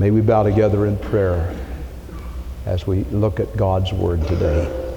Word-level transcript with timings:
May 0.00 0.10
we 0.10 0.22
bow 0.22 0.44
together 0.44 0.86
in 0.86 0.96
prayer 0.96 1.54
as 2.64 2.86
we 2.86 3.04
look 3.04 3.38
at 3.38 3.54
God's 3.54 3.92
Word 3.92 4.26
today. 4.26 4.96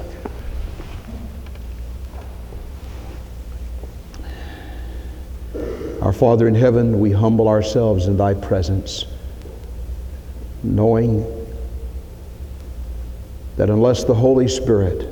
Our 6.02 6.14
Father 6.14 6.48
in 6.48 6.56
heaven, 6.56 7.02
we 7.02 7.12
humble 7.12 7.50
ourselves 7.50 8.08
in 8.08 8.16
Thy 8.16 8.34
presence, 8.34 9.04
knowing 10.64 11.26
that 13.58 13.70
unless 13.70 14.06
the 14.06 14.16
Holy 14.16 14.48
Spirit 14.48 15.06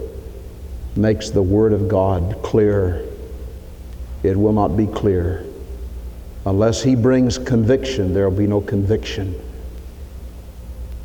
makes 0.95 1.31
the 1.31 1.41
Word 1.41 1.73
of 1.73 1.89
God 1.89 2.41
clear, 2.41 3.05
it 4.23 4.37
will 4.37 4.53
not 4.53 4.77
be 4.77 4.87
clear. 4.87 5.45
Unless 6.45 6.81
He 6.81 6.95
brings 6.95 7.37
conviction, 7.37 8.13
there 8.13 8.29
will 8.29 8.37
be 8.37 8.47
no 8.47 8.61
conviction. 8.61 9.35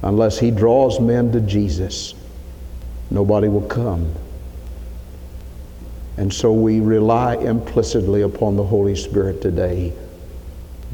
Unless 0.06 0.38
He 0.38 0.52
draws 0.52 1.00
men 1.00 1.32
to 1.32 1.40
Jesus, 1.40 2.14
nobody 3.10 3.48
will 3.48 3.66
come. 3.66 4.14
And 6.16 6.32
so 6.32 6.52
we 6.52 6.78
rely 6.78 7.34
implicitly 7.34 8.22
upon 8.22 8.54
the 8.54 8.62
Holy 8.62 8.94
Spirit 8.94 9.42
today 9.42 9.92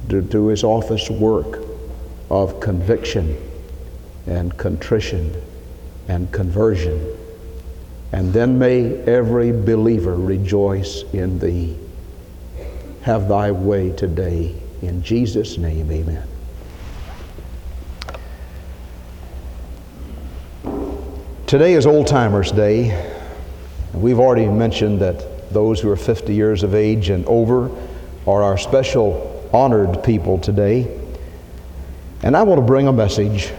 to 0.09 0.23
do 0.23 0.47
His 0.47 0.65
office 0.65 1.11
work 1.11 1.61
of 2.31 2.59
conviction 2.61 3.37
and 4.27 4.57
contrition 4.57 5.35
and 6.09 6.33
conversion. 6.33 7.15
And 8.13 8.33
then 8.33 8.59
may 8.59 8.97
every 9.03 9.53
believer 9.53 10.17
rejoice 10.17 11.03
in 11.13 11.39
Thee. 11.39 11.77
Have 13.03 13.29
Thy 13.29 13.51
way 13.51 13.91
today. 13.93 14.55
In 14.81 15.03
Jesus' 15.03 15.59
name, 15.59 15.93
amen. 15.93 16.32
Today 21.53 21.75
is 21.75 21.85
Old 21.85 22.07
Timers 22.07 22.51
Day. 22.51 23.13
We've 23.93 24.19
already 24.19 24.49
mentioned 24.49 25.01
that 25.03 25.53
those 25.53 25.81
who 25.81 25.91
are 25.91 25.97
50 25.97 26.35
years 26.35 26.63
of 26.63 26.75
age 26.75 27.11
and 27.11 27.27
over 27.27 27.71
are 28.27 28.43
our 28.43 28.57
special 28.57 29.51
honored 29.53 30.03
people 30.03 30.39
today. 30.39 30.99
And 32.23 32.39
I 32.39 32.43
want 32.43 32.59
to 32.59 32.65
bring 32.65 32.89
a 32.89 32.93
message 32.95 33.53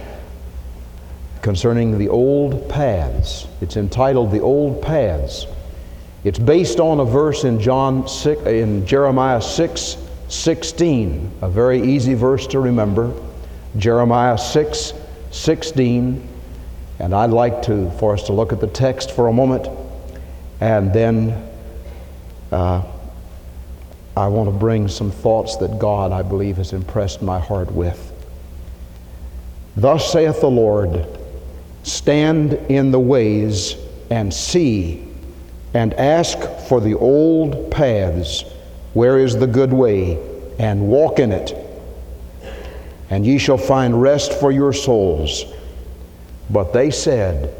concerning 1.40 1.96
the 1.96 2.08
old 2.08 2.68
paths. 2.68 3.46
It's 3.60 3.76
entitled 3.76 4.32
The 4.32 4.40
Old 4.40 4.82
Paths. 4.82 5.46
It's 6.24 6.40
based 6.40 6.80
on 6.80 6.98
a 6.98 7.04
verse 7.04 7.44
in 7.44 7.60
John 7.60 8.08
6, 8.08 8.42
in 8.46 8.84
Jeremiah 8.84 9.40
6 9.40 9.98
16, 10.26 11.30
a 11.42 11.48
very 11.48 11.80
easy 11.80 12.14
verse 12.14 12.48
to 12.48 12.58
remember. 12.58 13.14
Jeremiah 13.76 14.36
6 14.36 14.94
16. 15.30 16.33
And 16.98 17.14
I'd 17.14 17.30
like 17.30 17.62
to 17.62 17.90
for 17.98 18.12
us 18.12 18.24
to 18.24 18.32
look 18.32 18.52
at 18.52 18.60
the 18.60 18.66
text 18.66 19.12
for 19.12 19.28
a 19.28 19.32
moment 19.32 19.68
and 20.60 20.92
then 20.92 21.50
uh, 22.52 22.82
I 24.16 24.28
want 24.28 24.48
to 24.48 24.56
bring 24.56 24.88
some 24.88 25.10
thoughts 25.10 25.56
that 25.56 25.78
God, 25.78 26.12
I 26.12 26.22
believe, 26.22 26.56
has 26.56 26.72
impressed 26.72 27.20
my 27.20 27.38
heart 27.40 27.70
with. 27.72 28.12
Thus 29.76 30.10
saith 30.12 30.40
the 30.40 30.50
Lord 30.50 31.06
Stand 31.82 32.54
in 32.54 32.92
the 32.92 32.98
ways 32.98 33.76
and 34.08 34.32
see, 34.32 35.06
and 35.74 35.92
ask 35.94 36.38
for 36.66 36.80
the 36.80 36.94
old 36.94 37.70
paths, 37.70 38.42
where 38.94 39.18
is 39.18 39.36
the 39.36 39.46
good 39.46 39.70
way, 39.70 40.18
and 40.58 40.88
walk 40.88 41.18
in 41.18 41.30
it. 41.30 41.52
And 43.10 43.26
ye 43.26 43.36
shall 43.36 43.58
find 43.58 44.00
rest 44.00 44.32
for 44.32 44.50
your 44.50 44.72
souls. 44.72 45.44
But 46.50 46.72
they 46.72 46.90
said, 46.90 47.54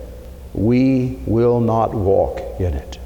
We 0.52 1.18
will 1.26 1.60
not 1.60 1.94
walk 1.94 2.40
in 2.60 2.74
it. 2.74 2.98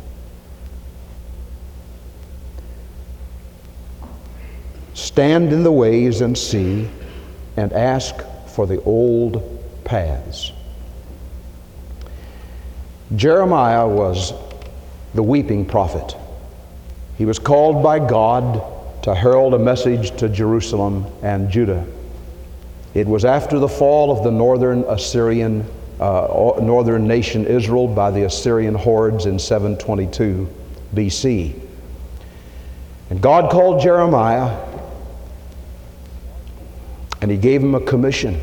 Stand 4.94 5.52
in 5.52 5.62
the 5.62 5.72
ways 5.72 6.20
and 6.20 6.36
see, 6.36 6.88
and 7.56 7.72
ask 7.72 8.14
for 8.48 8.66
the 8.66 8.82
old 8.82 9.42
paths. 9.84 10.52
Jeremiah 13.14 13.86
was 13.86 14.32
the 15.14 15.22
weeping 15.22 15.64
prophet. 15.64 16.16
He 17.16 17.24
was 17.24 17.38
called 17.38 17.82
by 17.82 17.98
God 17.98 18.62
to 19.02 19.14
herald 19.14 19.54
a 19.54 19.58
message 19.58 20.16
to 20.18 20.28
Jerusalem 20.28 21.06
and 21.22 21.50
Judah. 21.50 21.86
It 22.94 23.06
was 23.06 23.24
after 23.24 23.58
the 23.58 23.68
fall 23.68 24.10
of 24.10 24.24
the 24.24 24.30
northern 24.30 24.84
Assyrian, 24.84 25.66
uh, 26.00 26.54
northern 26.60 27.06
nation 27.06 27.46
Israel 27.46 27.86
by 27.86 28.10
the 28.10 28.24
Assyrian 28.24 28.74
hordes 28.74 29.26
in 29.26 29.38
722 29.38 30.48
BC. 30.94 31.60
And 33.10 33.20
God 33.20 33.50
called 33.50 33.80
Jeremiah 33.80 34.64
and 37.20 37.30
he 37.30 37.36
gave 37.36 37.62
him 37.62 37.74
a 37.74 37.80
commission. 37.80 38.40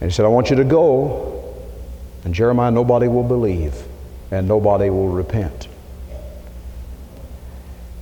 And 0.00 0.10
he 0.10 0.14
said, 0.14 0.24
I 0.24 0.28
want 0.28 0.50
you 0.50 0.56
to 0.56 0.64
go 0.64 1.36
and 2.26 2.34
Jeremiah, 2.34 2.72
nobody 2.72 3.06
will 3.06 3.22
believe 3.22 3.72
and 4.32 4.48
nobody 4.48 4.90
will 4.90 5.08
repent. 5.08 5.68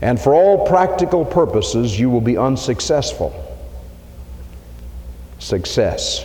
And 0.00 0.19
for 0.19 0.34
all 0.34 0.66
practical 0.66 1.26
purposes, 1.26 2.00
you 2.00 2.09
will 2.09 2.22
be 2.22 2.38
unsuccessful. 2.38 3.44
Success. 5.44 6.25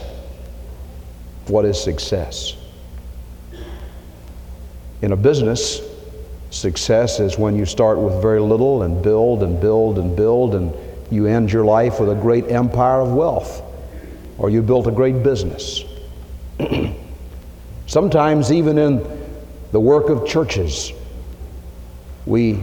What 1.48 1.66
is 1.66 1.78
success? 1.84 2.56
In 5.02 5.12
a 5.12 5.18
business, 5.18 5.82
success 6.52 7.20
is 7.20 7.38
when 7.38 7.58
you 7.58 7.66
start 7.66 8.00
with 8.00 8.22
very 8.22 8.40
little 8.40 8.84
and 8.84 9.04
build 9.04 9.44
and 9.44 9.60
build 9.60 10.00
and 10.00 10.16
build, 10.16 10.56
and 10.56 10.74
you 11.12 11.26
end 11.26 11.52
your 11.52 11.66
life 11.66 12.00
with 12.00 12.10
a 12.10 12.16
great 12.16 12.50
empire 12.50 13.02
of 13.02 13.12
wealth, 13.12 13.62
or 14.38 14.50
you 14.50 14.62
built 14.62 14.88
a 14.88 14.92
great 14.92 15.22
business. 15.22 15.84
Sometimes, 17.88 18.54
even 18.54 18.78
in 18.78 19.06
the 19.74 19.82
work 19.82 20.08
of 20.08 20.26
churches, 20.26 20.94
we 22.26 22.58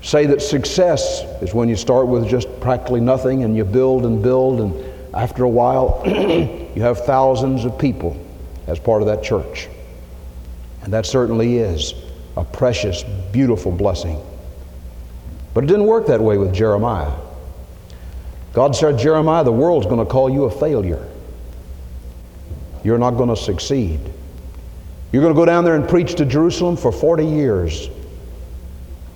say 0.00 0.24
that 0.24 0.40
success 0.40 1.24
is 1.42 1.52
when 1.52 1.68
you 1.68 1.76
start 1.76 2.06
with 2.06 2.26
just 2.26 2.48
practically 2.58 3.00
nothing 3.00 3.44
and 3.44 3.54
you 3.54 3.66
build 3.66 4.06
and 4.06 4.22
build, 4.22 4.62
and 4.62 4.87
after 5.14 5.44
a 5.44 5.48
while, 5.48 6.02
you 6.06 6.82
have 6.82 7.04
thousands 7.04 7.64
of 7.64 7.78
people 7.78 8.16
as 8.66 8.78
part 8.78 9.02
of 9.02 9.08
that 9.08 9.22
church. 9.22 9.68
And 10.82 10.92
that 10.92 11.06
certainly 11.06 11.58
is 11.58 11.94
a 12.36 12.44
precious, 12.44 13.02
beautiful 13.32 13.72
blessing. 13.72 14.20
But 15.54 15.64
it 15.64 15.66
didn't 15.66 15.86
work 15.86 16.06
that 16.06 16.20
way 16.20 16.38
with 16.38 16.54
Jeremiah. 16.54 17.12
God 18.52 18.76
said, 18.76 18.98
Jeremiah, 18.98 19.44
the 19.44 19.52
world's 19.52 19.86
going 19.86 19.98
to 19.98 20.10
call 20.10 20.30
you 20.30 20.44
a 20.44 20.50
failure. 20.50 21.06
You're 22.84 22.98
not 22.98 23.12
going 23.12 23.28
to 23.28 23.36
succeed. 23.36 24.00
You're 25.12 25.22
going 25.22 25.34
to 25.34 25.38
go 25.38 25.44
down 25.44 25.64
there 25.64 25.74
and 25.74 25.88
preach 25.88 26.14
to 26.16 26.24
Jerusalem 26.24 26.76
for 26.76 26.92
40 26.92 27.24
years, 27.24 27.88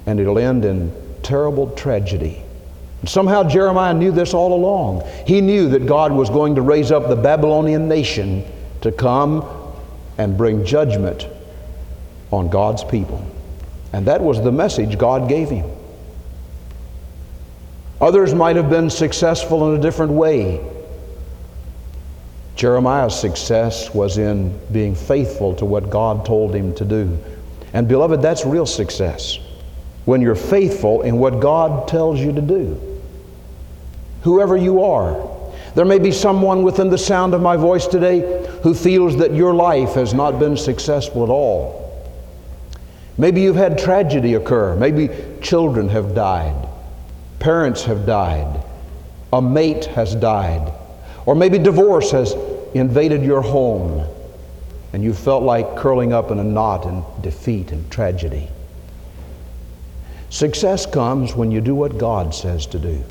and 0.06 0.18
it'll 0.18 0.38
end 0.38 0.64
in 0.64 0.92
terrible 1.22 1.70
tragedy. 1.70 2.42
Somehow 3.04 3.42
Jeremiah 3.42 3.94
knew 3.94 4.12
this 4.12 4.32
all 4.32 4.54
along. 4.54 5.02
He 5.26 5.40
knew 5.40 5.68
that 5.70 5.86
God 5.86 6.12
was 6.12 6.30
going 6.30 6.54
to 6.54 6.62
raise 6.62 6.92
up 6.92 7.08
the 7.08 7.16
Babylonian 7.16 7.88
nation 7.88 8.44
to 8.82 8.92
come 8.92 9.44
and 10.18 10.36
bring 10.36 10.64
judgment 10.64 11.26
on 12.30 12.48
God's 12.48 12.84
people. 12.84 13.24
And 13.92 14.06
that 14.06 14.20
was 14.20 14.42
the 14.42 14.52
message 14.52 14.98
God 14.98 15.28
gave 15.28 15.50
him. 15.50 15.68
Others 18.00 18.34
might 18.34 18.56
have 18.56 18.70
been 18.70 18.90
successful 18.90 19.72
in 19.72 19.78
a 19.78 19.82
different 19.82 20.12
way. 20.12 20.60
Jeremiah's 22.56 23.18
success 23.18 23.94
was 23.94 24.18
in 24.18 24.58
being 24.72 24.94
faithful 24.94 25.54
to 25.56 25.64
what 25.64 25.90
God 25.90 26.24
told 26.24 26.54
him 26.54 26.74
to 26.76 26.84
do. 26.84 27.18
And 27.72 27.88
beloved, 27.88 28.20
that's 28.22 28.44
real 28.44 28.66
success. 28.66 29.38
When 30.04 30.20
you're 30.20 30.34
faithful 30.34 31.02
in 31.02 31.18
what 31.18 31.40
God 31.40 31.88
tells 31.88 32.20
you 32.20 32.32
to 32.32 32.40
do. 32.40 32.91
Whoever 34.22 34.56
you 34.56 34.82
are. 34.82 35.28
There 35.74 35.84
may 35.84 35.98
be 35.98 36.12
someone 36.12 36.62
within 36.62 36.90
the 36.90 36.98
sound 36.98 37.34
of 37.34 37.40
my 37.40 37.56
voice 37.56 37.86
today 37.86 38.46
who 38.62 38.74
feels 38.74 39.16
that 39.16 39.34
your 39.34 39.54
life 39.54 39.94
has 39.94 40.12
not 40.12 40.38
been 40.38 40.56
successful 40.56 41.24
at 41.24 41.30
all. 41.30 41.82
Maybe 43.18 43.40
you've 43.40 43.56
had 43.56 43.78
tragedy 43.78 44.34
occur. 44.34 44.76
Maybe 44.76 45.08
children 45.40 45.88
have 45.88 46.14
died. 46.14 46.68
Parents 47.38 47.84
have 47.84 48.06
died. 48.06 48.62
A 49.32 49.40
mate 49.40 49.86
has 49.86 50.14
died. 50.14 50.72
Or 51.26 51.34
maybe 51.34 51.58
divorce 51.58 52.10
has 52.10 52.34
invaded 52.74 53.22
your 53.22 53.42
home 53.42 54.06
and 54.92 55.02
you 55.02 55.14
felt 55.14 55.42
like 55.42 55.76
curling 55.76 56.12
up 56.12 56.30
in 56.30 56.38
a 56.38 56.44
knot 56.44 56.84
in 56.84 57.02
defeat 57.22 57.72
and 57.72 57.90
tragedy. 57.90 58.48
Success 60.28 60.86
comes 60.86 61.34
when 61.34 61.50
you 61.50 61.60
do 61.60 61.74
what 61.74 61.98
God 61.98 62.34
says 62.34 62.66
to 62.68 62.78
do. 62.78 63.02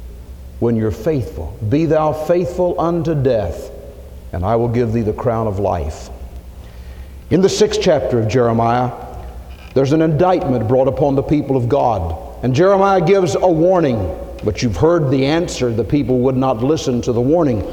When 0.62 0.76
you're 0.76 0.92
faithful. 0.92 1.58
Be 1.70 1.88
thou 1.88 2.14
faithful 2.14 2.80
unto 2.80 3.16
death, 3.16 3.72
and 4.32 4.46
I 4.46 4.56
will 4.56 4.68
give 4.68 4.94
thee 4.94 5.02
the 5.02 5.12
crown 5.12 5.48
of 5.48 5.58
life. 5.58 6.10
In 7.32 7.42
the 7.42 7.50
sixth 7.50 7.82
chapter 7.82 8.20
of 8.20 8.28
Jeremiah, 8.28 8.92
there's 9.74 9.92
an 9.92 10.04
indictment 10.04 10.68
brought 10.68 10.88
upon 10.88 11.16
the 11.16 11.24
people 11.24 11.58
of 11.58 11.68
God. 11.68 12.44
And 12.44 12.54
Jeremiah 12.54 13.02
gives 13.02 13.34
a 13.34 13.48
warning, 13.50 13.98
but 14.44 14.62
you've 14.62 14.78
heard 14.78 15.10
the 15.10 15.26
answer. 15.26 15.74
The 15.74 15.84
people 15.84 16.20
would 16.20 16.38
not 16.38 16.64
listen 16.64 17.02
to 17.02 17.12
the 17.12 17.22
warning. 17.22 17.66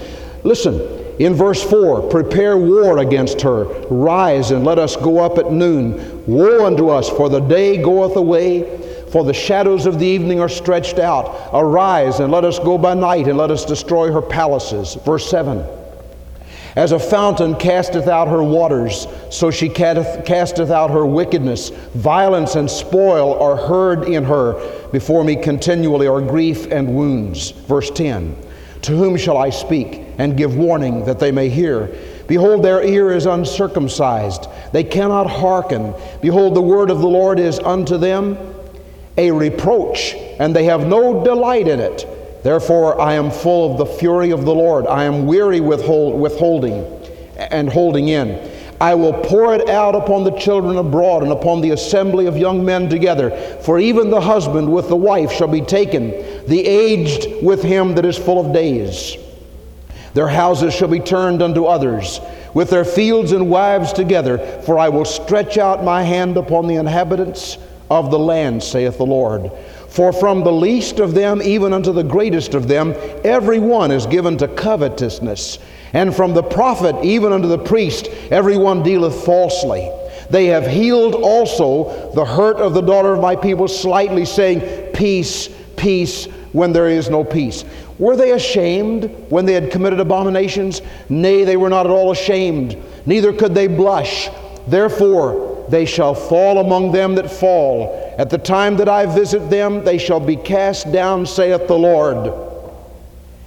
Listen, 0.42 0.80
in 1.18 1.34
verse 1.34 1.62
4 1.62 2.08
Prepare 2.08 2.56
war 2.56 2.98
against 2.98 3.42
her. 3.42 3.64
Rise 3.88 4.50
and 4.50 4.64
let 4.64 4.78
us 4.78 4.96
go 4.96 5.18
up 5.18 5.36
at 5.36 5.52
noon. 5.52 6.24
Woe 6.26 6.64
unto 6.64 6.88
us, 6.88 7.10
for 7.10 7.28
the 7.28 7.40
day 7.40 7.82
goeth 7.82 8.16
away, 8.16 8.77
for 9.10 9.24
the 9.24 9.32
shadows 9.32 9.86
of 9.86 9.98
the 9.98 10.06
evening 10.06 10.40
are 10.40 10.48
stretched 10.48 10.98
out. 10.98 11.50
Arise 11.52 12.20
and 12.20 12.32
let 12.32 12.44
us 12.44 12.58
go 12.58 12.78
by 12.78 12.94
night, 12.94 13.26
and 13.28 13.38
let 13.38 13.50
us 13.50 13.64
destroy 13.64 14.12
her 14.12 14.22
palaces. 14.22 14.94
Verse 15.04 15.28
7 15.30 15.64
As 16.76 16.92
a 16.92 16.98
fountain 16.98 17.56
casteth 17.56 18.06
out 18.06 18.28
her 18.28 18.42
waters, 18.42 19.06
so 19.30 19.50
she 19.50 19.68
casteth 19.68 20.70
out 20.70 20.90
her 20.90 21.06
wickedness. 21.06 21.70
Violence 21.94 22.54
and 22.54 22.70
spoil 22.70 23.40
are 23.40 23.56
heard 23.56 24.04
in 24.04 24.24
her 24.24 24.54
before 24.92 25.24
me 25.24 25.36
continually, 25.36 26.06
are 26.06 26.20
grief 26.20 26.66
and 26.70 26.94
wounds. 26.94 27.50
Verse 27.50 27.90
10 27.90 28.36
To 28.82 28.92
whom 28.92 29.16
shall 29.16 29.36
I 29.36 29.50
speak? 29.50 30.08
and 30.18 30.36
give 30.36 30.56
warning 30.56 31.04
that 31.04 31.20
they 31.20 31.32
may 31.32 31.48
hear. 31.48 31.96
Behold, 32.26 32.62
their 32.62 32.82
ear 32.82 33.12
is 33.12 33.24
uncircumcised. 33.24 34.48
They 34.72 34.84
cannot 34.84 35.30
hearken. 35.30 35.94
Behold, 36.20 36.54
the 36.54 36.60
word 36.60 36.90
of 36.90 36.98
the 36.98 37.08
Lord 37.08 37.38
is 37.38 37.58
unto 37.60 37.96
them 37.96 38.36
a 39.18 39.32
reproach, 39.32 40.14
and 40.38 40.54
they 40.54 40.64
have 40.64 40.86
no 40.86 41.22
delight 41.24 41.68
in 41.68 41.80
it. 41.80 42.06
Therefore, 42.44 43.00
I 43.00 43.14
am 43.14 43.30
full 43.30 43.72
of 43.72 43.78
the 43.78 43.98
fury 43.98 44.30
of 44.30 44.44
the 44.44 44.54
Lord. 44.54 44.86
I 44.86 45.04
am 45.04 45.26
weary 45.26 45.60
with 45.60 45.80
withholding 45.80 46.84
and 47.36 47.68
holding 47.68 48.08
in. 48.08 48.50
I 48.80 48.94
will 48.94 49.12
pour 49.12 49.56
it 49.56 49.68
out 49.68 49.96
upon 49.96 50.22
the 50.22 50.38
children 50.38 50.76
abroad 50.76 51.24
and 51.24 51.32
upon 51.32 51.60
the 51.60 51.72
assembly 51.72 52.26
of 52.26 52.36
young 52.36 52.64
men 52.64 52.88
together. 52.88 53.30
For 53.64 53.80
even 53.80 54.08
the 54.08 54.20
husband 54.20 54.72
with 54.72 54.88
the 54.88 54.96
wife 54.96 55.32
shall 55.32 55.48
be 55.48 55.62
taken, 55.62 56.10
the 56.46 56.64
aged 56.64 57.42
with 57.42 57.60
him 57.60 57.96
that 57.96 58.04
is 58.04 58.16
full 58.16 58.44
of 58.44 58.52
days. 58.52 59.16
Their 60.14 60.28
houses 60.28 60.74
shall 60.74 60.88
be 60.88 61.00
turned 61.00 61.42
unto 61.42 61.64
others, 61.64 62.20
with 62.54 62.70
their 62.70 62.84
fields 62.84 63.32
and 63.32 63.50
wives 63.50 63.92
together, 63.92 64.38
for 64.64 64.78
I 64.78 64.88
will 64.90 65.04
stretch 65.04 65.58
out 65.58 65.82
my 65.82 66.04
hand 66.04 66.36
upon 66.36 66.68
the 66.68 66.76
inhabitants 66.76 67.58
of 67.90 68.10
the 68.10 68.18
land, 68.18 68.62
saith 68.62 68.98
the 68.98 69.06
Lord. 69.06 69.50
For 69.88 70.12
from 70.12 70.44
the 70.44 70.52
least 70.52 71.00
of 71.00 71.14
them 71.14 71.40
even 71.42 71.72
unto 71.72 71.92
the 71.92 72.04
greatest 72.04 72.54
of 72.54 72.68
them, 72.68 72.94
every 73.24 73.58
one 73.58 73.90
is 73.90 74.06
given 74.06 74.36
to 74.38 74.48
covetousness. 74.48 75.58
And 75.92 76.14
from 76.14 76.34
the 76.34 76.42
prophet 76.42 76.96
even 77.02 77.32
unto 77.32 77.48
the 77.48 77.58
priest, 77.58 78.08
every 78.30 78.58
one 78.58 78.82
dealeth 78.82 79.24
falsely. 79.24 79.90
They 80.30 80.46
have 80.46 80.66
healed 80.66 81.14
also 81.14 82.12
the 82.14 82.24
hurt 82.24 82.56
of 82.56 82.74
the 82.74 82.82
daughter 82.82 83.14
of 83.14 83.20
my 83.20 83.34
people 83.34 83.66
slightly, 83.66 84.26
saying, 84.26 84.92
Peace, 84.92 85.48
peace, 85.76 86.26
when 86.52 86.72
there 86.72 86.88
is 86.88 87.08
no 87.08 87.24
peace. 87.24 87.64
Were 87.98 88.16
they 88.16 88.32
ashamed 88.32 89.04
when 89.30 89.46
they 89.46 89.54
had 89.54 89.70
committed 89.70 90.00
abominations? 90.00 90.82
Nay, 91.08 91.44
they 91.44 91.56
were 91.56 91.70
not 91.70 91.86
at 91.86 91.92
all 91.92 92.12
ashamed, 92.12 92.76
neither 93.06 93.32
could 93.32 93.54
they 93.54 93.66
blush. 93.66 94.28
Therefore, 94.66 95.47
they 95.68 95.84
shall 95.84 96.14
fall 96.14 96.58
among 96.58 96.92
them 96.92 97.14
that 97.16 97.30
fall. 97.30 98.14
At 98.18 98.30
the 98.30 98.38
time 98.38 98.76
that 98.78 98.88
I 98.88 99.06
visit 99.06 99.50
them, 99.50 99.84
they 99.84 99.98
shall 99.98 100.20
be 100.20 100.36
cast 100.36 100.90
down, 100.90 101.26
saith 101.26 101.66
the 101.68 101.78
Lord. 101.78 102.32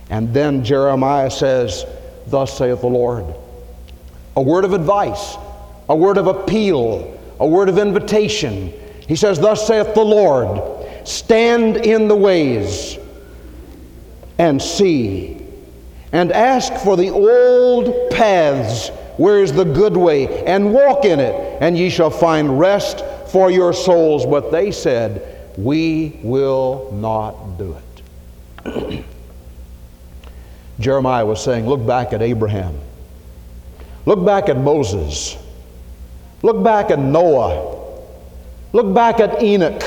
And 0.10 0.34
then 0.34 0.64
Jeremiah 0.64 1.32
says, 1.32 1.86
Thus 2.28 2.58
saith 2.58 2.82
the 2.82 2.88
Lord. 2.88 3.26
A 4.36 4.42
word 4.42 4.66
of 4.66 4.74
advice, 4.74 5.36
a 5.90 5.96
word 5.96 6.18
of 6.18 6.28
appeal, 6.28 7.20
a 7.40 7.48
word 7.48 7.70
of 7.70 7.78
invitation. 7.78 8.72
He 9.08 9.16
says, 9.16 9.40
Thus 9.40 9.66
saith 9.66 9.94
the 9.94 10.06
Lord, 10.06 10.62
stand 11.08 11.78
in 11.78 12.08
the 12.08 12.16
ways 12.16 12.98
and 14.38 14.62
see, 14.62 15.46
and 16.12 16.32
ask 16.32 16.74
for 16.84 16.96
the 16.96 17.10
old 17.10 18.12
paths 18.12 18.92
where 19.18 19.44
is 19.44 19.54
the 19.54 19.66
good 19.66 19.96
way, 19.96 20.44
and 20.46 20.74
walk 20.74 21.06
in 21.06 21.20
it, 21.20 21.34
and 21.62 21.78
ye 21.78 21.90
shall 21.90 22.10
find 22.10 22.60
rest 22.60 23.04
for 23.32 23.52
your 23.52 23.74
souls. 23.74 24.26
But 24.26 24.52
they 24.52 24.72
said, 24.72 25.54
We 25.58 26.20
will 26.24 26.92
not 26.94 27.58
do 27.58 27.78
it. 28.66 29.06
Jeremiah 30.80 31.26
was 31.26 31.44
saying, 31.44 31.68
Look 31.68 31.86
back 31.86 32.14
at 32.14 32.22
Abraham. 32.22 32.78
Look 34.06 34.26
back 34.26 34.50
at 34.50 34.58
Moses. 34.58 35.38
Look 36.42 36.64
back 36.64 36.90
at 36.90 37.00
Noah. 37.00 37.78
Look 38.74 38.94
back 38.94 39.20
at 39.20 39.44
Enoch. 39.44 39.84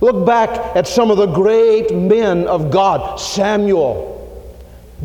Look 0.00 0.24
back 0.24 0.76
at 0.76 0.86
some 0.86 1.10
of 1.10 1.16
the 1.16 1.26
great 1.26 1.92
men 1.92 2.46
of 2.46 2.70
God 2.70 3.18
Samuel, 3.18 4.14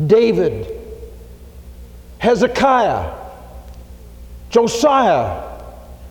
David, 0.06 0.73
Hezekiah, 2.24 3.12
Josiah. 4.48 5.42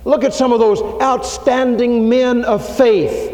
Look 0.05 0.23
at 0.23 0.31
some 0.31 0.53
of 0.53 0.59
those 0.59 0.79
outstanding 1.01 2.07
men 2.07 2.45
of 2.45 2.63
faith. 2.77 3.33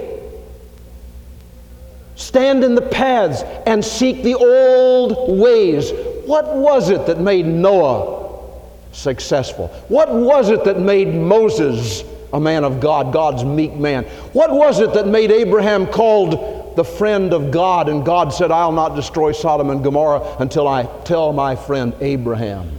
Stand 2.15 2.63
in 2.63 2.75
the 2.75 2.81
paths 2.81 3.41
and 3.67 3.83
seek 3.83 4.23
the 4.23 4.35
old 4.35 5.37
ways. 5.37 5.91
What 6.25 6.55
was 6.55 6.89
it 6.89 7.05
that 7.07 7.19
made 7.19 7.45
Noah 7.45 8.45
successful? 8.93 9.67
What 9.89 10.13
was 10.13 10.49
it 10.49 10.63
that 10.63 10.79
made 10.79 11.13
Moses 11.13 12.05
a 12.33 12.39
man 12.39 12.63
of 12.63 12.79
God, 12.79 13.11
God's 13.11 13.43
meek 13.43 13.73
man. 13.75 14.03
What 14.33 14.51
was 14.51 14.79
it 14.79 14.93
that 14.93 15.07
made 15.07 15.31
Abraham 15.31 15.87
called 15.87 16.58
the 16.79 16.83
friend 16.85 17.33
of 17.33 17.51
God? 17.51 17.89
And 17.89 18.05
God 18.05 18.33
said, 18.33 18.51
I'll 18.51 18.71
not 18.71 18.95
destroy 18.95 19.33
Sodom 19.33 19.69
and 19.69 19.83
Gomorrah 19.83 20.37
until 20.39 20.65
I 20.65 20.85
tell 21.03 21.33
my 21.33 21.53
friend 21.53 21.93
Abraham. 21.99 22.71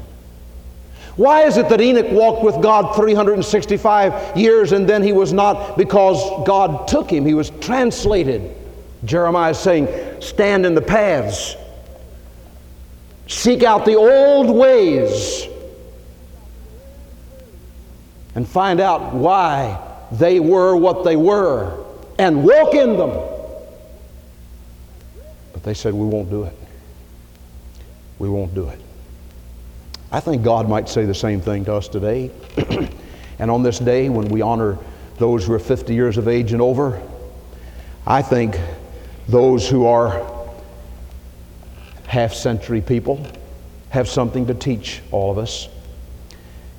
Why 1.16 1.42
is 1.42 1.58
it 1.58 1.68
that 1.68 1.82
Enoch 1.82 2.10
walked 2.10 2.42
with 2.42 2.62
God 2.62 2.96
365 2.96 4.38
years 4.38 4.72
and 4.72 4.88
then 4.88 5.02
he 5.02 5.12
was 5.12 5.34
not 5.34 5.76
because 5.76 6.18
God 6.46 6.88
took 6.88 7.10
him? 7.10 7.26
He 7.26 7.34
was 7.34 7.50
translated. 7.60 8.56
Jeremiah 9.04 9.50
is 9.50 9.58
saying, 9.58 10.22
Stand 10.22 10.64
in 10.64 10.74
the 10.74 10.80
paths, 10.80 11.56
seek 13.26 13.62
out 13.62 13.84
the 13.84 13.96
old 13.96 14.48
ways 14.48 15.46
and 18.34 18.48
find 18.48 18.80
out 18.80 19.12
why 19.12 19.78
they 20.10 20.40
were 20.40 20.74
what 20.74 21.04
they 21.04 21.16
were 21.16 21.84
and 22.18 22.44
walk 22.44 22.72
in 22.72 22.96
them. 22.96 23.39
But 25.60 25.66
they 25.66 25.74
said, 25.74 25.92
We 25.92 26.06
won't 26.06 26.30
do 26.30 26.44
it. 26.44 26.56
We 28.18 28.30
won't 28.30 28.54
do 28.54 28.68
it. 28.68 28.80
I 30.10 30.18
think 30.20 30.42
God 30.42 30.70
might 30.70 30.88
say 30.88 31.04
the 31.04 31.14
same 31.14 31.42
thing 31.42 31.66
to 31.66 31.74
us 31.74 31.86
today. 31.86 32.30
and 33.38 33.50
on 33.50 33.62
this 33.62 33.78
day, 33.78 34.08
when 34.08 34.28
we 34.30 34.40
honor 34.40 34.78
those 35.18 35.46
who 35.46 35.52
are 35.52 35.58
50 35.58 35.92
years 35.92 36.16
of 36.16 36.28
age 36.28 36.54
and 36.54 36.62
over, 36.62 37.00
I 38.06 38.22
think 38.22 38.58
those 39.28 39.68
who 39.68 39.84
are 39.84 40.26
half 42.06 42.32
century 42.32 42.80
people 42.80 43.24
have 43.90 44.08
something 44.08 44.46
to 44.46 44.54
teach 44.54 45.02
all 45.10 45.30
of 45.30 45.36
us. 45.36 45.68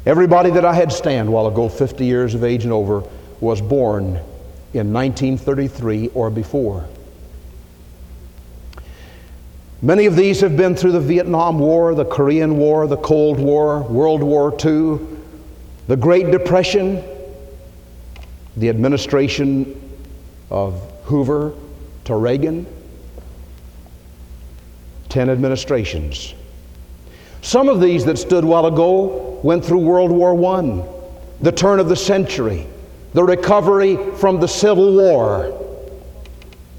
Everybody 0.08 0.50
that 0.50 0.66
I 0.66 0.74
had 0.74 0.92
stand 0.92 1.32
while 1.32 1.46
ago, 1.46 1.70
50 1.70 2.04
years 2.04 2.34
of 2.34 2.44
age 2.44 2.64
and 2.64 2.74
over, 2.74 3.04
was 3.40 3.62
born 3.62 4.16
in 4.74 4.92
1933 4.92 6.10
or 6.16 6.32
before. 6.32 6.88
Many 9.84 10.06
of 10.06 10.16
these 10.16 10.42
have 10.42 10.56
been 10.56 10.76
through 10.76 10.92
the 10.92 11.00
Vietnam 11.00 11.58
War, 11.58 11.96
the 11.96 12.06
Korean 12.06 12.58
War, 12.58 12.86
the 12.86 12.98
Cold 12.98 13.40
War, 13.40 13.82
World 13.82 14.22
War 14.22 14.56
II, 14.64 15.00
the 15.88 15.98
Great 15.98 16.30
Depression, 16.30 17.04
the 18.56 18.70
administration 18.70 20.00
of 20.52 20.80
Hoover 21.06 21.54
to 22.04 22.16
Reagan, 22.16 22.68
10 25.10 25.32
administrations. 25.32 26.36
Some 27.42 27.68
of 27.68 27.82
these 27.82 28.06
that 28.06 28.20
stood 28.20 28.46
while 28.46 28.68
ago 28.68 29.40
went 29.42 29.66
through 29.66 29.80
World 29.80 30.12
War 30.12 30.58
I, 30.58 30.86
the 31.42 31.52
turn 31.52 31.80
of 31.80 31.90
the 31.90 31.96
century, 31.96 32.68
the 33.16 33.24
recovery 33.24 33.98
from 34.18 34.40
the 34.40 34.48
Civil 34.48 34.94
War. 34.96 35.61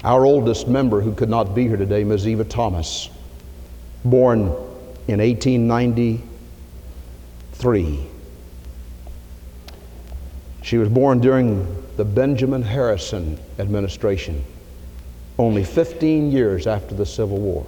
Our 0.03 0.25
oldest 0.25 0.67
member, 0.67 1.01
who 1.01 1.13
could 1.13 1.29
not 1.29 1.53
be 1.55 1.67
here 1.67 1.77
today, 1.77 2.03
Ms. 2.03 2.27
Eva 2.27 2.43
Thomas, 2.43 3.09
born 4.03 4.47
in 5.07 5.19
1893. 5.19 8.07
She 10.61 10.77
was 10.77 10.89
born 10.89 11.19
during 11.19 11.83
the 11.97 12.05
Benjamin 12.05 12.63
Harrison 12.63 13.37
administration. 13.59 14.43
only 15.39 15.63
15 15.63 16.31
years 16.31 16.67
after 16.67 16.93
the 16.93 17.05
Civil 17.05 17.37
War. 17.37 17.65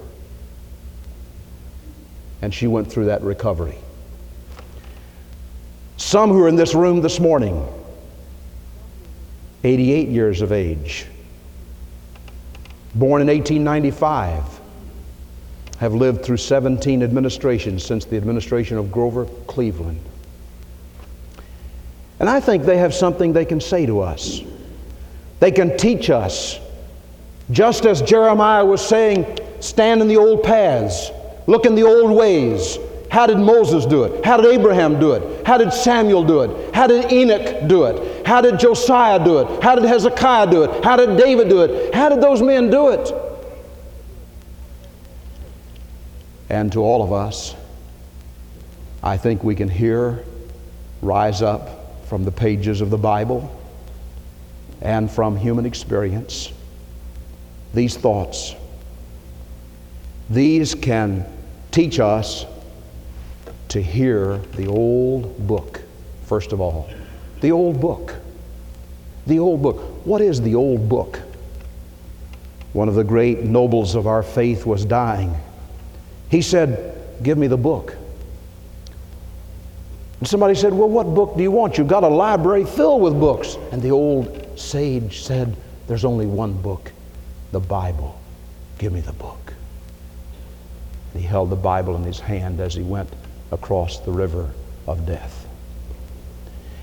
And 2.42 2.54
she 2.54 2.66
went 2.66 2.90
through 2.90 3.06
that 3.06 3.22
recovery. 3.22 3.76
Some 5.96 6.30
who 6.30 6.44
are 6.44 6.48
in 6.48 6.56
this 6.56 6.74
room 6.74 7.00
this 7.00 7.18
morning, 7.18 7.66
88 9.64 10.08
years 10.08 10.42
of 10.42 10.52
age, 10.52 11.06
born 12.98 13.22
in 13.22 13.28
1895, 13.28 14.42
have 15.78 15.94
lived 15.94 16.24
through 16.24 16.38
17 16.38 17.02
administrations 17.02 17.84
since 17.84 18.04
the 18.06 18.16
administration 18.16 18.78
of 18.78 18.90
Grover 18.90 19.26
Cleveland. 19.46 20.00
And 22.18 22.28
I 22.28 22.40
think 22.40 22.64
they 22.64 22.78
have 22.78 22.94
something 22.94 23.32
they 23.32 23.44
can 23.44 23.60
say 23.60 23.84
to 23.84 24.00
us. 24.00 24.40
They 25.38 25.50
can 25.50 25.76
teach 25.76 26.08
us. 26.08 26.58
Just 27.50 27.84
as 27.84 28.00
Jeremiah 28.00 28.64
was 28.64 28.86
saying, 28.86 29.38
stand 29.60 30.00
in 30.00 30.08
the 30.08 30.16
old 30.16 30.42
paths, 30.42 31.10
look 31.46 31.66
in 31.66 31.74
the 31.74 31.82
old 31.82 32.10
ways. 32.16 32.78
How 33.10 33.26
did 33.26 33.38
Moses 33.38 33.86
do 33.86 34.04
it? 34.04 34.24
How 34.24 34.36
did 34.36 34.46
Abraham 34.46 34.98
do 34.98 35.12
it? 35.12 35.46
How 35.46 35.58
did 35.58 35.72
Samuel 35.72 36.24
do 36.24 36.40
it? 36.42 36.74
How 36.74 36.86
did 36.86 37.12
Enoch 37.12 37.68
do 37.68 37.84
it? 37.84 38.26
How 38.26 38.40
did 38.40 38.58
Josiah 38.58 39.22
do 39.22 39.38
it? 39.38 39.62
How 39.62 39.74
did 39.74 39.84
Hezekiah 39.84 40.50
do 40.50 40.64
it? 40.64 40.84
How 40.84 40.96
did 40.96 41.16
David 41.16 41.48
do 41.48 41.62
it? 41.62 41.94
How 41.94 42.08
did 42.08 42.20
those 42.20 42.42
men 42.42 42.70
do 42.70 42.88
it? 42.88 43.14
And 46.48 46.72
to 46.72 46.80
all 46.80 47.02
of 47.02 47.12
us, 47.12 47.54
I 49.02 49.16
think 49.16 49.44
we 49.44 49.54
can 49.54 49.68
hear 49.68 50.24
rise 51.02 51.42
up 51.42 52.06
from 52.06 52.24
the 52.24 52.32
pages 52.32 52.80
of 52.80 52.90
the 52.90 52.98
Bible 52.98 53.52
and 54.80 55.10
from 55.10 55.36
human 55.36 55.66
experience 55.66 56.52
these 57.74 57.96
thoughts. 57.96 58.54
These 60.30 60.74
can 60.74 61.26
teach 61.70 62.00
us 62.00 62.46
to 63.68 63.82
hear 63.82 64.38
the 64.38 64.66
old 64.66 65.46
book, 65.46 65.82
first 66.24 66.52
of 66.52 66.60
all. 66.60 66.88
The 67.40 67.52
old 67.52 67.80
book. 67.80 68.14
The 69.26 69.38
old 69.38 69.62
book. 69.62 70.06
What 70.06 70.20
is 70.20 70.40
the 70.40 70.54
old 70.54 70.88
book? 70.88 71.20
One 72.72 72.88
of 72.88 72.94
the 72.94 73.04
great 73.04 73.42
nobles 73.42 73.94
of 73.94 74.06
our 74.06 74.22
faith 74.22 74.66
was 74.66 74.84
dying. 74.84 75.34
He 76.30 76.42
said, 76.42 76.94
Give 77.22 77.38
me 77.38 77.46
the 77.46 77.56
book. 77.56 77.96
And 80.20 80.28
somebody 80.28 80.54
said, 80.54 80.72
Well, 80.72 80.88
what 80.88 81.14
book 81.14 81.36
do 81.36 81.42
you 81.42 81.50
want? 81.50 81.78
You've 81.78 81.88
got 81.88 82.04
a 82.04 82.08
library 82.08 82.64
filled 82.64 83.02
with 83.02 83.18
books. 83.18 83.56
And 83.72 83.82
the 83.82 83.90
old 83.90 84.58
sage 84.58 85.22
said, 85.22 85.56
There's 85.86 86.04
only 86.04 86.26
one 86.26 86.52
book 86.54 86.92
the 87.52 87.60
Bible. 87.60 88.20
Give 88.78 88.92
me 88.92 89.00
the 89.00 89.12
book. 89.12 89.54
And 91.12 91.22
he 91.22 91.26
held 91.26 91.50
the 91.50 91.56
Bible 91.56 91.96
in 91.96 92.02
his 92.02 92.20
hand 92.20 92.60
as 92.60 92.74
he 92.74 92.82
went 92.82 93.10
across 93.52 93.98
the 94.00 94.10
river 94.10 94.50
of 94.86 95.06
death. 95.06 95.46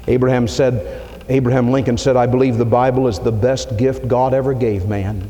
Abraham 0.08 0.48
said, 0.48 1.02
Abraham 1.30 1.72
Lincoln 1.72 1.98
said, 1.98 2.18
I 2.18 2.26
believe 2.26 2.58
the 2.58 2.66
Bible 2.66 3.08
is 3.08 3.20
the 3.20 3.32
best 3.32 3.78
gift 3.78 4.08
God 4.08 4.34
ever 4.34 4.54
gave 4.54 4.88
man. 4.88 5.30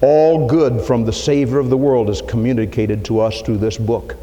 All 0.00 0.46
good 0.46 0.80
from 0.80 1.04
the 1.04 1.12
Savior 1.12 1.58
of 1.58 1.70
the 1.70 1.76
world 1.76 2.08
is 2.08 2.22
communicated 2.22 3.04
to 3.06 3.20
us 3.20 3.42
through 3.42 3.58
this 3.58 3.76
book. 3.76 4.16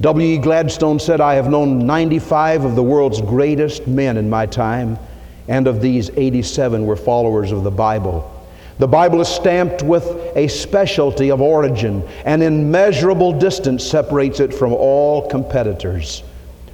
W.E. 0.00 0.38
Gladstone 0.38 0.98
said, 0.98 1.20
I 1.20 1.34
have 1.34 1.48
known 1.48 1.86
95 1.86 2.64
of 2.64 2.74
the 2.74 2.82
world's 2.82 3.20
greatest 3.20 3.86
men 3.86 4.16
in 4.16 4.30
my 4.30 4.46
time, 4.46 4.98
and 5.46 5.66
of 5.66 5.80
these, 5.80 6.10
87 6.16 6.86
were 6.86 6.96
followers 6.96 7.52
of 7.52 7.62
the 7.62 7.70
Bible. 7.70 8.39
The 8.80 8.88
Bible 8.88 9.20
is 9.20 9.28
stamped 9.28 9.82
with 9.82 10.06
a 10.34 10.48
specialty 10.48 11.30
of 11.30 11.42
origin, 11.42 12.02
and 12.24 12.42
immeasurable 12.42 13.30
distance 13.38 13.84
separates 13.84 14.40
it 14.40 14.54
from 14.54 14.72
all 14.72 15.28
competitors. 15.28 16.22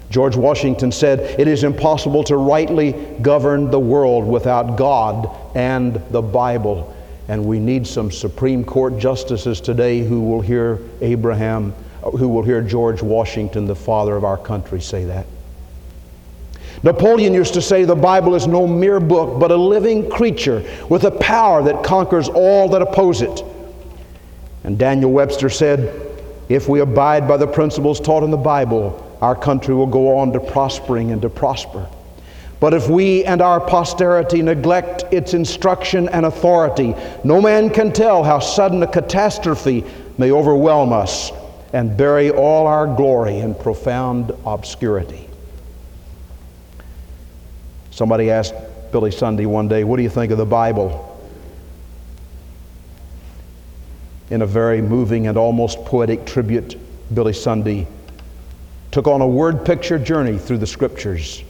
George 0.09 0.37
Washington 0.37 0.93
said, 0.93 1.19
It 1.41 1.49
is 1.49 1.65
impossible 1.65 2.23
to 2.23 2.37
rightly 2.37 2.93
govern 3.23 3.73
the 3.73 3.81
world 3.81 4.25
without 4.25 4.77
God 4.77 5.29
and 5.57 6.01
the 6.13 6.23
Bible. 6.23 6.95
And 7.27 7.45
we 7.45 7.59
need 7.59 7.89
some 7.89 8.13
Supreme 8.13 8.63
Court 8.63 8.99
justices 8.99 9.61
today 9.61 9.99
who 9.99 10.21
will 10.21 10.41
hear 10.41 10.79
Abraham, 11.01 11.73
who 12.03 12.29
will 12.29 12.45
hear 12.45 12.63
George 12.63 13.03
Washington, 13.03 13.67
the 13.67 13.75
father 13.75 14.15
of 14.15 14.23
our 14.23 14.39
country, 14.39 14.81
say 14.81 15.07
that. 15.07 15.27
Napoleon 16.87 17.35
used 17.35 17.53
to 17.55 17.61
say 17.61 17.85
the 17.85 17.97
Bible 17.97 18.37
is 18.37 18.47
no 18.47 18.65
mere 18.65 19.01
book, 19.01 19.41
but 19.41 19.51
a 19.51 19.57
living 19.57 20.09
creature 20.09 20.65
with 20.89 21.03
a 21.03 21.11
power 21.11 21.61
that 21.65 21.83
conquers 21.83 22.29
all 22.29 22.69
that 22.69 22.81
oppose 22.81 23.23
it. 23.23 23.43
And 24.63 24.79
Daniel 24.79 25.11
Webster 25.11 25.51
said, 25.51 25.93
if 26.49 26.69
we 26.69 26.79
abide 26.79 27.27
by 27.27 27.39
the 27.39 27.47
principles 27.49 27.99
taught 27.99 28.23
in 28.23 28.31
the 28.31 28.37
Bible, 28.37 29.19
our 29.21 29.35
country 29.35 29.75
will 29.75 29.89
go 29.89 30.17
on 30.17 30.33
to 30.35 30.39
prospering 30.39 31.11
and 31.11 31.21
to 31.23 31.29
prosper. 31.29 31.89
But 32.61 32.73
if 32.73 32.89
we 32.89 33.25
and 33.25 33.43
our 33.43 33.61
posterity 33.61 34.41
neglect 34.41 35.13
its 35.13 35.35
instruction 35.35 36.09
and 36.11 36.25
authority, 36.25 36.95
no 37.25 37.41
man 37.41 37.69
can 37.69 37.93
tell 37.93 38.23
how 38.23 38.39
sudden 38.39 38.81
a 38.85 38.87
catastrophe 38.87 39.85
may 40.19 40.31
overwhelm 40.31 40.93
us 40.93 41.33
and 41.73 41.97
bury 41.97 42.31
all 42.31 42.69
our 42.69 42.87
glory 42.87 43.39
in 43.39 43.57
profound 43.57 44.31
obscurity. 44.47 45.26
Somebody 47.97 48.31
asked 48.31 48.53
Billy 48.93 49.11
Sunday 49.11 49.47
one 49.47 49.69
day, 49.69 49.83
What 49.83 49.97
do 49.97 50.03
you 50.03 50.11
think 50.11 50.31
of 50.31 50.37
the 50.37 50.45
Bible? 50.45 51.19
In 54.29 54.43
a 54.43 54.47
very 54.47 54.83
moving 54.83 55.29
and 55.29 55.39
almost 55.39 55.83
poetic 55.87 56.27
tribute, 56.27 56.79
Billy 57.15 57.33
Sunday 57.33 57.87
took 58.91 59.07
on 59.07 59.23
a 59.23 59.27
word 59.27 59.65
picture 59.65 59.99
journey 59.99 60.37
through 60.37 60.59
the 60.59 60.67
scriptures. 60.67 61.43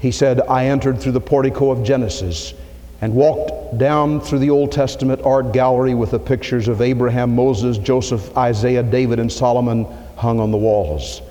He 0.00 0.10
said, 0.10 0.40
I 0.40 0.66
entered 0.66 0.98
through 1.00 1.12
the 1.12 1.20
portico 1.20 1.70
of 1.70 1.84
Genesis 1.84 2.52
and 3.00 3.14
walked 3.14 3.78
down 3.78 4.20
through 4.20 4.40
the 4.40 4.50
Old 4.50 4.72
Testament 4.72 5.22
art 5.22 5.52
gallery 5.52 5.94
with 5.94 6.10
the 6.10 6.18
pictures 6.18 6.66
of 6.66 6.82
Abraham, 6.82 7.32
Moses, 7.32 7.78
Joseph, 7.78 8.36
Isaiah, 8.36 8.82
David, 8.82 9.20
and 9.20 9.30
Solomon 9.30 9.84
hung 10.16 10.40
on 10.40 10.50
the 10.50 10.58
walls. 10.58 11.22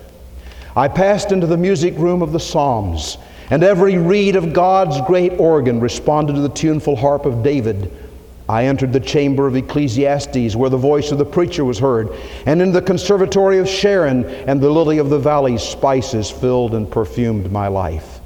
I 0.74 0.88
passed 0.88 1.30
into 1.30 1.46
the 1.46 1.58
music 1.58 1.94
room 1.98 2.22
of 2.22 2.32
the 2.32 2.40
Psalms, 2.40 3.18
and 3.50 3.62
every 3.62 3.98
reed 3.98 4.36
of 4.36 4.52
God's 4.52 5.00
great 5.02 5.38
organ 5.38 5.80
responded 5.80 6.34
to 6.34 6.40
the 6.40 6.48
tuneful 6.48 6.96
harp 6.96 7.26
of 7.26 7.42
David. 7.42 7.90
I 8.48 8.64
entered 8.64 8.92
the 8.92 9.00
chamber 9.00 9.46
of 9.46 9.56
Ecclesiastes, 9.56 10.54
where 10.54 10.70
the 10.70 10.76
voice 10.76 11.12
of 11.12 11.18
the 11.18 11.24
preacher 11.24 11.64
was 11.64 11.78
heard, 11.78 12.10
and 12.44 12.60
in 12.60 12.72
the 12.72 12.82
conservatory 12.82 13.58
of 13.58 13.68
Sharon, 13.68 14.24
and 14.24 14.60
the 14.60 14.70
lily 14.70 14.98
of 14.98 15.08
the 15.08 15.18
valley 15.18 15.56
spices 15.56 16.30
filled 16.30 16.74
and 16.74 16.90
perfumed 16.90 17.50
my 17.50 17.68
life. 17.68 18.20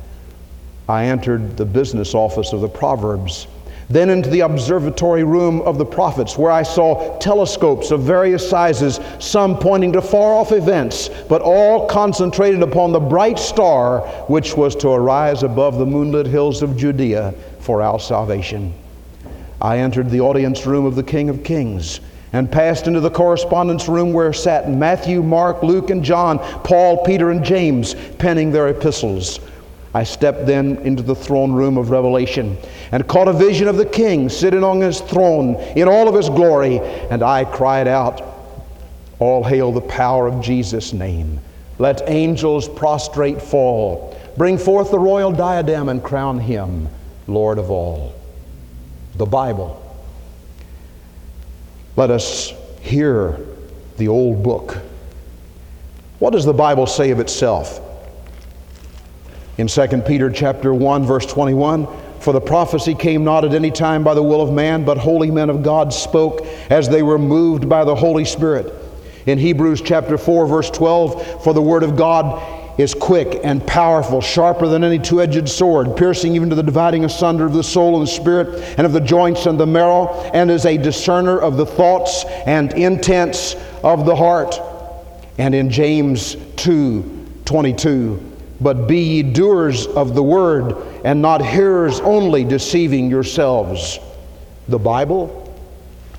I 0.88 1.04
entered 1.04 1.56
the 1.56 1.66
business 1.66 2.14
office 2.14 2.52
of 2.52 2.62
the 2.62 2.68
Proverbs, 2.68 3.46
then 3.90 4.11
into 4.11 4.28
the 4.28 4.40
observatory 4.40 5.25
room 5.25 5.62
of 5.62 5.78
the 5.78 5.85
prophets, 5.85 6.37
where 6.37 6.52
I 6.52 6.62
saw 6.62 7.18
telescopes 7.18 7.90
of 7.90 8.02
various 8.02 8.49
sizes, 8.49 9.00
some 9.18 9.59
pointing 9.59 9.92
to 9.92 10.02
far 10.02 10.35
off 10.35 10.52
events, 10.52 11.09
but 11.28 11.40
all 11.40 11.87
concentrated 11.87 12.62
upon 12.62 12.92
the 12.92 13.00
bright 13.00 13.38
star 13.38 14.00
which 14.28 14.57
was 14.57 14.76
to 14.76 14.88
arise 14.88 15.42
above 15.42 15.78
the 15.78 15.87
moonlit 15.87 16.26
hills 16.26 16.62
of 16.62 16.76
Judea 16.76 17.33
for 17.61 17.80
our 17.80 17.99
salvation. 17.99 18.75
I 19.61 19.78
entered 19.78 20.11
the 20.11 20.21
audience 20.21 20.66
room 20.66 20.85
of 20.85 20.95
the 20.95 21.02
King 21.02 21.30
of 21.30 21.42
Kings 21.42 22.00
and 22.33 22.52
passed 22.52 22.87
into 22.87 23.00
the 23.00 23.11
correspondence 23.11 23.88
room 23.88 24.12
where 24.12 24.33
sat 24.33 24.71
Matthew, 24.71 25.23
Mark, 25.23 25.62
Luke, 25.62 25.90
and 25.90 26.04
John, 26.04 26.38
Paul, 26.62 27.02
Peter, 27.04 27.30
and 27.30 27.42
James, 27.42 27.95
penning 28.18 28.52
their 28.52 28.68
epistles. 28.68 29.40
I 29.95 30.04
stepped 30.04 30.47
then 30.47 30.76
into 30.78 31.02
the 31.02 31.14
throne 31.14 31.52
room 31.52 31.78
of 31.78 31.90
Revelation 31.90 32.59
and 32.92 33.09
caught 33.09 33.28
a 33.28 33.33
vision 33.33 33.68
of 33.68 33.76
the 33.76 33.87
King 33.87 34.28
sitting 34.28 34.62
on 34.62 34.80
his 34.80 35.00
throne 35.00 35.54
in 35.76 35.88
all 35.88 36.09
of 36.09 36.14
his 36.14 36.28
glory. 36.28 36.80
And 37.11 37.23
I 37.23 37.45
cried 37.45 37.88
out, 37.88 38.23
All 39.18 39.42
hail 39.42 39.73
the 39.73 39.80
power 39.80 40.26
of 40.26 40.42
Jesus' 40.42 40.92
name. 40.92 41.40
Let 41.78 42.09
angels 42.09 42.68
prostrate 42.68 43.40
fall. 43.40 44.16
Bring 44.37 44.59
forth 44.59 44.90
the 44.90 44.99
royal 44.99 45.33
diadem 45.33 45.88
and 45.88 46.02
crown 46.02 46.38
him 46.38 46.88
Lord 47.26 47.59
of 47.59 47.71
all. 47.71 48.14
The 49.16 49.26
Bible. 49.26 49.85
Let 51.97 52.11
us 52.11 52.52
hear 52.80 53.40
the 53.97 54.09
old 54.09 54.42
book. 54.42 54.78
What 56.18 56.30
does 56.30 56.45
the 56.45 56.52
Bible 56.52 56.87
say 56.87 57.11
of 57.11 57.21
itself? 57.21 57.80
In 59.58 59.66
2 59.66 59.86
Peter 60.06 60.30
chapter 60.30 60.72
1 60.72 61.04
verse 61.04 61.26
21, 61.26 61.88
for 62.20 62.32
the 62.32 62.40
prophecy 62.40 62.94
came 62.94 63.24
not 63.24 63.44
at 63.44 63.54
any 63.54 63.72
time 63.72 64.04
by 64.04 64.14
the 64.14 64.22
will 64.22 64.40
of 64.40 64.52
man, 64.52 64.84
but 64.84 64.96
holy 64.96 65.32
men 65.32 65.50
of 65.50 65.64
God 65.64 65.92
spoke 65.92 66.46
as 66.70 66.88
they 66.88 67.02
were 67.02 67.18
moved 67.18 67.68
by 67.68 67.84
the 67.84 67.94
Holy 67.94 68.24
Spirit. 68.24 68.72
In 69.26 69.36
Hebrews 69.36 69.82
chapter 69.82 70.16
4 70.16 70.46
verse 70.46 70.70
12, 70.70 71.42
for 71.42 71.52
the 71.52 71.60
word 71.60 71.82
of 71.82 71.96
God 71.96 72.40
is 72.78 72.94
quick 72.94 73.40
and 73.42 73.66
powerful, 73.66 74.20
sharper 74.20 74.68
than 74.68 74.84
any 74.84 75.00
two 75.00 75.20
edged 75.20 75.48
sword, 75.48 75.96
piercing 75.96 76.36
even 76.36 76.48
to 76.50 76.54
the 76.54 76.62
dividing 76.62 77.04
asunder 77.04 77.44
of 77.44 77.52
the 77.52 77.64
soul 77.64 77.98
and 77.98 78.08
spirit, 78.08 78.62
and 78.78 78.86
of 78.86 78.92
the 78.92 79.00
joints 79.00 79.46
and 79.46 79.58
the 79.58 79.66
marrow, 79.66 80.06
and 80.32 80.52
is 80.52 80.66
a 80.66 80.78
discerner 80.78 81.36
of 81.36 81.56
the 81.56 81.66
thoughts 81.66 82.24
and 82.46 82.72
intents 82.74 83.56
of 83.82 84.06
the 84.06 84.14
heart. 84.14 84.60
And 85.36 85.52
in 85.52 85.68
James 85.68 86.36
2 86.54 87.16
22, 87.44 88.27
but 88.60 88.88
be 88.88 89.00
ye 89.00 89.22
doers 89.22 89.86
of 89.86 90.14
the 90.14 90.22
word, 90.22 90.74
and 91.04 91.22
not 91.22 91.44
hearers 91.44 92.00
only, 92.00 92.44
deceiving 92.44 93.08
yourselves. 93.10 93.98
The 94.68 94.78
Bible, 94.78 95.44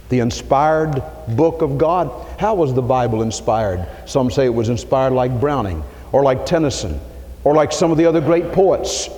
the 0.10 0.20
inspired 0.20 1.04
book 1.30 1.62
of 1.62 1.78
God. 1.78 2.12
How 2.40 2.56
was 2.56 2.74
the 2.74 2.82
Bible 2.82 3.22
inspired? 3.22 3.88
Some 4.06 4.32
say 4.32 4.46
it 4.46 4.54
was 4.54 4.70
inspired 4.70 5.12
like 5.12 5.40
Browning 5.40 5.84
or 6.12 6.24
like 6.24 6.46
Tennyson 6.46 7.00
or 7.44 7.54
like 7.54 7.72
some 7.72 7.92
of 7.92 7.98
the 7.98 8.06
other 8.06 8.22
great 8.22 8.52
poets. 8.52 9.10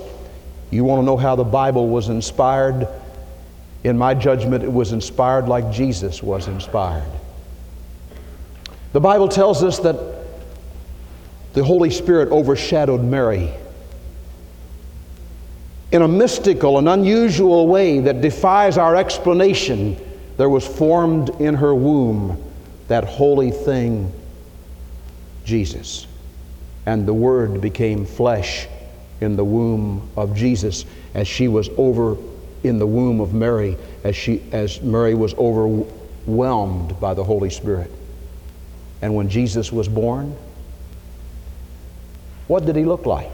You 0.69 0.83
want 0.83 1.01
to 1.01 1.05
know 1.05 1.17
how 1.17 1.35
the 1.35 1.43
Bible 1.43 1.87
was 1.87 2.09
inspired? 2.09 2.87
In 3.83 3.97
my 3.97 4.13
judgment, 4.13 4.63
it 4.63 4.71
was 4.71 4.91
inspired 4.91 5.47
like 5.47 5.71
Jesus 5.71 6.21
was 6.21 6.47
inspired. 6.47 7.09
The 8.93 8.99
Bible 8.99 9.27
tells 9.27 9.63
us 9.63 9.79
that 9.79 10.20
the 11.53 11.63
Holy 11.63 11.89
Spirit 11.89 12.29
overshadowed 12.29 13.03
Mary 13.03 13.51
in 15.91 16.01
a 16.01 16.07
mystical 16.07 16.77
and 16.77 16.87
unusual 16.87 17.67
way 17.67 17.99
that 17.99 18.21
defies 18.21 18.77
our 18.77 18.95
explanation. 18.95 19.97
There 20.37 20.49
was 20.49 20.65
formed 20.65 21.29
in 21.41 21.55
her 21.55 21.75
womb 21.75 22.41
that 22.87 23.03
holy 23.03 23.51
thing, 23.51 24.13
Jesus 25.43 26.07
and 26.85 27.07
the 27.07 27.13
Word 27.13 27.61
became 27.61 28.05
flesh 28.05 28.67
in 29.19 29.35
the 29.35 29.43
womb 29.43 30.09
of 30.17 30.35
Jesus 30.35 30.85
as 31.13 31.27
she 31.27 31.47
was 31.47 31.69
over 31.77 32.17
in 32.63 32.79
the 32.79 32.87
womb 32.87 33.19
of 33.19 33.33
Mary, 33.33 33.77
as, 34.03 34.15
she, 34.15 34.41
as 34.51 34.81
Mary 34.81 35.13
was 35.13 35.33
overwhelmed 35.35 36.99
by 36.99 37.13
the 37.13 37.23
Holy 37.23 37.49
Spirit. 37.49 37.91
And 39.01 39.15
when 39.15 39.29
Jesus 39.29 39.71
was 39.71 39.87
born, 39.87 40.35
what 42.51 42.65
did 42.65 42.75
he 42.75 42.83
look 42.83 43.05
like? 43.05 43.31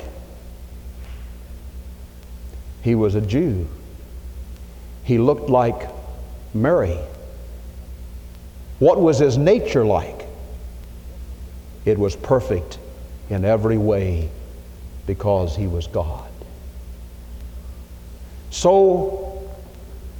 He 2.83 2.93
was 2.93 3.15
a 3.15 3.21
Jew. 3.21 3.67
He 5.05 5.17
looked 5.17 5.49
like 5.49 5.89
Mary. 6.53 6.99
What 8.77 9.01
was 9.01 9.17
his 9.17 9.35
nature 9.35 9.83
like? 9.83 10.27
It 11.83 11.97
was 11.97 12.15
perfect 12.15 12.77
in 13.31 13.43
every 13.43 13.79
way 13.79 14.29
because 15.07 15.55
he 15.55 15.65
was 15.65 15.87
God. 15.87 16.29
So, 18.51 19.49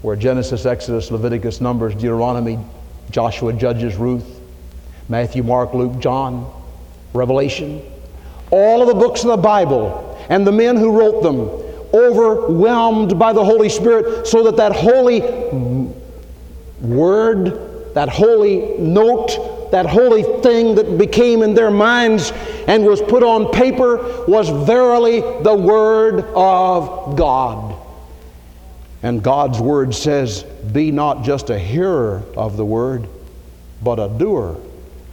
where 0.02 0.16
Genesis, 0.16 0.66
Exodus, 0.66 1.12
Leviticus, 1.12 1.62
Numbers, 1.62 1.94
Deuteronomy, 1.94 2.58
Joshua, 3.12 3.54
Judges, 3.54 3.96
Ruth, 3.96 4.42
Matthew, 5.08 5.44
Mark, 5.44 5.76
Luke, 5.76 6.00
John, 6.00 6.52
Revelation, 7.14 7.84
all 8.52 8.82
of 8.82 8.88
the 8.88 8.94
books 8.94 9.24
of 9.24 9.30
the 9.30 9.38
Bible 9.38 10.26
and 10.30 10.46
the 10.46 10.52
men 10.52 10.76
who 10.76 10.98
wrote 10.98 11.24
them, 11.24 11.50
overwhelmed 11.94 13.18
by 13.18 13.34
the 13.34 13.44
Holy 13.44 13.70
Spirit, 13.70 14.28
so 14.28 14.44
that 14.44 14.58
that 14.58 14.74
holy 14.74 15.22
word, 16.82 17.94
that 17.94 18.10
holy 18.10 18.78
note, 18.78 19.72
that 19.72 19.86
holy 19.86 20.24
thing 20.42 20.76
that 20.76 20.98
became 20.98 21.44
in 21.44 21.54
their 21.54 21.72
minds 21.72 22.32
and 22.68 22.86
was 22.86 23.02
put 23.02 23.24
on 23.24 23.52
paper 23.52 23.98
was 24.28 24.50
verily 24.50 25.22
the 25.42 25.56
Word 25.56 26.26
of 26.36 27.16
God. 27.16 27.76
And 29.04 29.24
God's 29.24 29.60
Word 29.60 29.94
says, 29.94 30.44
Be 30.44 30.92
not 30.92 31.24
just 31.24 31.50
a 31.50 31.60
hearer 31.60 32.24
of 32.36 32.58
the 32.58 32.66
Word, 32.66 33.08
but 33.82 34.00
a 34.00 34.10
doer 34.10 34.58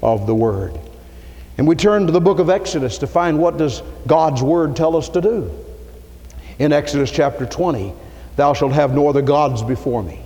of 0.02 0.26
the 0.26 0.34
Word. 0.34 0.78
And 1.56 1.68
we 1.68 1.76
turn 1.76 2.06
to 2.06 2.12
the 2.12 2.20
book 2.20 2.38
of 2.40 2.50
Exodus 2.50 2.98
to 2.98 3.06
find 3.06 3.38
what 3.38 3.56
does 3.56 3.82
God's 4.06 4.42
Word 4.42 4.74
tell 4.74 4.96
us 4.96 5.08
to 5.10 5.20
do. 5.20 5.50
In 6.58 6.72
Exodus 6.72 7.10
chapter 7.10 7.46
20, 7.46 7.92
Thou 8.36 8.52
shalt 8.52 8.72
have 8.72 8.94
no 8.94 9.08
other 9.08 9.22
gods 9.22 9.62
before 9.62 10.02
me. 10.02 10.20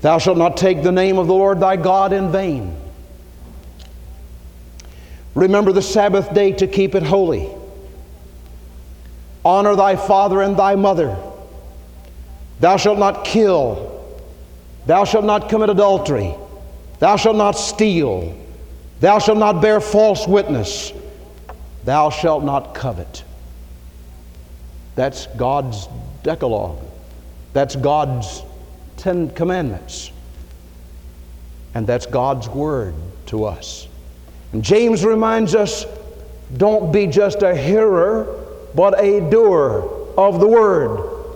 Thou 0.00 0.18
shalt 0.18 0.38
not 0.38 0.56
take 0.56 0.82
the 0.82 0.92
name 0.92 1.18
of 1.18 1.26
the 1.26 1.34
Lord 1.34 1.60
thy 1.60 1.76
God 1.76 2.12
in 2.12 2.30
vain. 2.30 2.76
Remember 5.34 5.72
the 5.72 5.82
Sabbath 5.82 6.32
day 6.34 6.52
to 6.52 6.66
keep 6.66 6.94
it 6.94 7.02
holy. 7.02 7.48
Honor 9.44 9.74
thy 9.74 9.96
father 9.96 10.42
and 10.42 10.56
thy 10.56 10.74
mother. 10.76 11.16
Thou 12.60 12.76
shalt 12.76 12.98
not 12.98 13.24
kill. 13.24 13.97
Thou 14.88 15.04
shalt 15.04 15.26
not 15.26 15.50
commit 15.50 15.68
adultery. 15.68 16.34
Thou 16.98 17.16
shalt 17.16 17.36
not 17.36 17.52
steal. 17.52 18.34
Thou 19.00 19.18
shalt 19.18 19.36
not 19.36 19.60
bear 19.60 19.82
false 19.82 20.26
witness. 20.26 20.94
Thou 21.84 22.08
shalt 22.08 22.42
not 22.42 22.74
covet. 22.74 23.22
That's 24.94 25.26
God's 25.36 25.86
Decalogue. 26.22 26.78
That's 27.52 27.76
God's 27.76 28.42
Ten 28.96 29.28
Commandments. 29.28 30.10
And 31.74 31.86
that's 31.86 32.06
God's 32.06 32.48
Word 32.48 32.94
to 33.26 33.44
us. 33.44 33.88
And 34.54 34.64
James 34.64 35.04
reminds 35.04 35.54
us 35.54 35.84
don't 36.56 36.90
be 36.92 37.06
just 37.06 37.42
a 37.42 37.54
hearer, 37.54 38.42
but 38.74 38.98
a 38.98 39.20
doer 39.28 39.86
of 40.16 40.40
the 40.40 40.48
Word. 40.48 41.26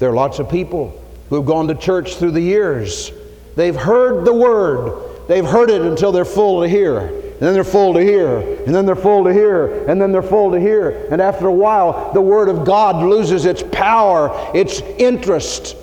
There 0.00 0.10
are 0.10 0.14
lots 0.14 0.40
of 0.40 0.50
people 0.50 0.99
who 1.30 1.36
have 1.36 1.46
gone 1.46 1.68
to 1.68 1.74
church 1.74 2.16
through 2.16 2.32
the 2.32 2.40
years. 2.40 3.12
They've 3.56 3.74
heard 3.74 4.24
the 4.26 4.34
Word, 4.34 5.28
they've 5.28 5.44
heard 5.44 5.70
it 5.70 5.80
until 5.80 6.12
they're 6.12 6.24
full 6.24 6.62
to 6.62 6.68
hear. 6.68 6.98
And 6.98 7.46
then 7.46 7.54
they're 7.54 7.64
full 7.64 7.94
to 7.94 8.02
hear, 8.02 8.40
and 8.66 8.74
then 8.74 8.84
they're 8.84 8.94
full 8.94 9.24
to 9.24 9.32
hear, 9.32 9.88
and 9.88 9.98
then 9.98 10.12
they're 10.12 10.20
full 10.20 10.50
to 10.50 10.60
hear. 10.60 11.06
And 11.10 11.22
after 11.22 11.46
a 11.46 11.52
while, 11.52 12.12
the 12.12 12.20
Word 12.20 12.50
of 12.50 12.66
God 12.66 12.96
loses 12.96 13.46
its 13.46 13.62
power, 13.62 14.30
its 14.54 14.82
interest 14.98 15.74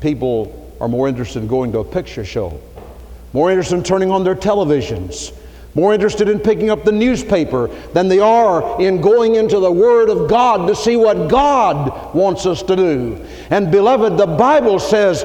people 0.00 0.72
are 0.80 0.86
more 0.86 1.08
interested 1.08 1.40
in 1.42 1.48
going 1.48 1.72
to 1.72 1.80
a 1.80 1.84
picture 1.84 2.24
show, 2.24 2.60
more 3.32 3.50
interested 3.50 3.74
in 3.74 3.82
turning 3.82 4.12
on 4.12 4.22
their 4.22 4.36
televisions, 4.36 5.34
more 5.78 5.94
interested 5.94 6.28
in 6.28 6.40
picking 6.40 6.70
up 6.70 6.84
the 6.84 6.90
newspaper 6.90 7.68
than 7.92 8.08
they 8.08 8.18
are 8.18 8.80
in 8.82 9.00
going 9.00 9.36
into 9.36 9.60
the 9.60 9.70
Word 9.70 10.10
of 10.10 10.28
God 10.28 10.66
to 10.66 10.74
see 10.74 10.96
what 10.96 11.28
God 11.28 12.14
wants 12.14 12.46
us 12.46 12.64
to 12.64 12.74
do. 12.74 13.24
And 13.50 13.70
beloved, 13.70 14.18
the 14.18 14.26
Bible 14.26 14.80
says, 14.80 15.24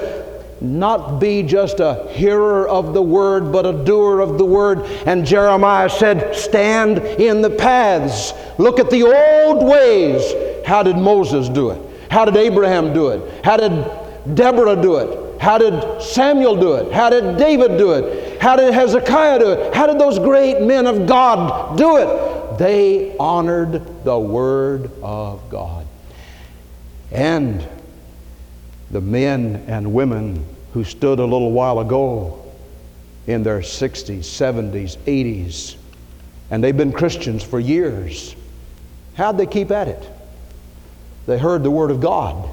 not 0.62 1.20
be 1.20 1.42
just 1.44 1.80
a 1.80 2.08
hearer 2.12 2.68
of 2.70 2.94
the 2.94 3.02
word, 3.02 3.52
but 3.52 3.66
a 3.66 3.84
doer 3.84 4.22
of 4.22 4.38
the 4.38 4.46
word. 4.46 4.84
And 5.06 5.26
Jeremiah 5.26 5.89
said, 5.89 6.34
Stand 6.34 7.00
in 7.00 7.42
the 7.42 7.50
paths. 7.50 8.32
Look 8.58 8.80
at 8.80 8.89
the 8.89 9.04
old 9.04 9.68
ways. 9.68 10.24
How 10.66 10.82
did 10.82 10.96
Moses 10.96 11.50
do 11.50 11.72
it? 11.72 11.82
How 12.10 12.24
did 12.24 12.38
Abraham 12.38 12.94
do 12.94 13.10
it? 13.10 13.44
How 13.44 13.58
did 13.58 14.36
Deborah 14.36 14.82
do 14.82 14.98
it? 14.98 15.42
How 15.42 15.58
did 15.58 16.02
Samuel 16.02 16.56
do 16.56 16.76
it? 16.76 16.94
How 16.94 17.10
did 17.10 17.36
David 17.38 17.78
do 17.78 17.92
it? 17.92 18.33
How 18.43 18.58
did 18.58 18.73
Hezekiah 18.73 19.39
do 19.39 19.51
it? 19.53 19.73
How 19.73 19.88
did 19.88 19.97
those 19.97 20.19
great 20.19 20.60
men 20.60 20.86
of 20.86 21.08
God 21.08 21.77
do 21.77 21.95
it? 21.95 22.58
They 22.58 23.15
honored 23.17 24.03
the 24.03 24.19
Word 24.19 24.91
of 25.01 25.49
God. 25.49 25.88
And 27.10 27.65
the 28.91 28.99
men 28.99 29.63
and 29.67 29.93
women 29.93 30.45
who 30.73 30.84
stood 30.84 31.19
a 31.19 31.23
little 31.23 31.53
while 31.53 31.79
ago 31.79 32.43
in 33.27 33.43
their 33.43 33.62
60s, 33.62 34.19
70s, 34.19 34.97
80s, 34.97 35.77
and 36.51 36.62
they've 36.62 36.75
been 36.75 36.91
Christians 36.91 37.45
for 37.45 37.62
years, 37.62 38.36
how'd 39.13 39.38
they 39.38 39.45
keep 39.45 39.71
at 39.71 39.88
it? 39.88 40.06
They 41.27 41.38
heard 41.38 41.63
the 41.63 41.71
Word 41.71 41.91
of 41.91 42.01
God 42.01 42.49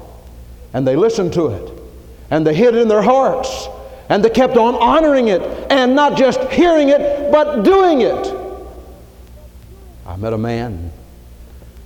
and 0.71 0.87
they 0.87 0.95
listened 0.95 1.33
to 1.33 1.47
it 1.47 1.83
and 2.29 2.47
they 2.47 2.55
hid 2.55 2.75
it 2.75 2.81
in 2.81 2.87
their 2.87 3.01
hearts 3.01 3.67
and 4.11 4.25
they 4.25 4.29
kept 4.29 4.57
on 4.57 4.75
honoring 4.75 5.29
it 5.29 5.41
and 5.71 5.95
not 5.95 6.17
just 6.17 6.41
hearing 6.51 6.89
it 6.89 7.31
but 7.31 7.63
doing 7.63 8.01
it. 8.01 8.35
I 10.05 10.17
met 10.17 10.33
a 10.33 10.37
man 10.37 10.91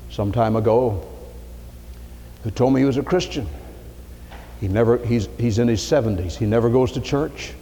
some 0.10 0.32
time 0.32 0.56
ago 0.56 1.08
who 2.42 2.50
told 2.50 2.74
me 2.74 2.82
he 2.82 2.86
was 2.86 2.98
a 2.98 3.04
Christian. 3.04 3.48
He 4.60 4.68
never, 4.68 4.98
he's, 5.06 5.30
he's 5.38 5.60
in 5.60 5.68
his 5.68 5.82
70s. 5.82 6.36
He 6.36 6.48
never 6.48 6.68
goes 6.68 6.92
to 6.94 7.02
church. 7.02 7.54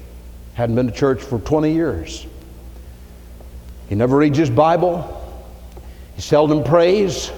Hadn't 0.54 0.78
been 0.78 0.88
to 0.88 0.94
church 0.94 1.22
for 1.22 1.40
20 1.40 1.74
years. 1.74 2.26
He 3.90 3.96
never 3.96 4.16
reads 4.16 4.38
his 4.38 4.50
Bible. 4.50 5.20
He 6.16 6.22
seldom 6.22 6.64
prays. 6.64 7.34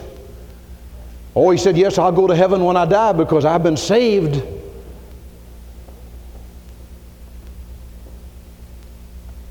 Oh, 1.35 1.49
he 1.49 1.57
said, 1.57 1.75
Yes, 1.75 1.97
I'll 1.97 2.11
go 2.11 2.27
to 2.27 2.35
heaven 2.35 2.63
when 2.63 2.77
I 2.77 2.85
die 2.85 3.13
because 3.13 3.45
I've 3.45 3.63
been 3.63 3.77
saved. 3.77 4.54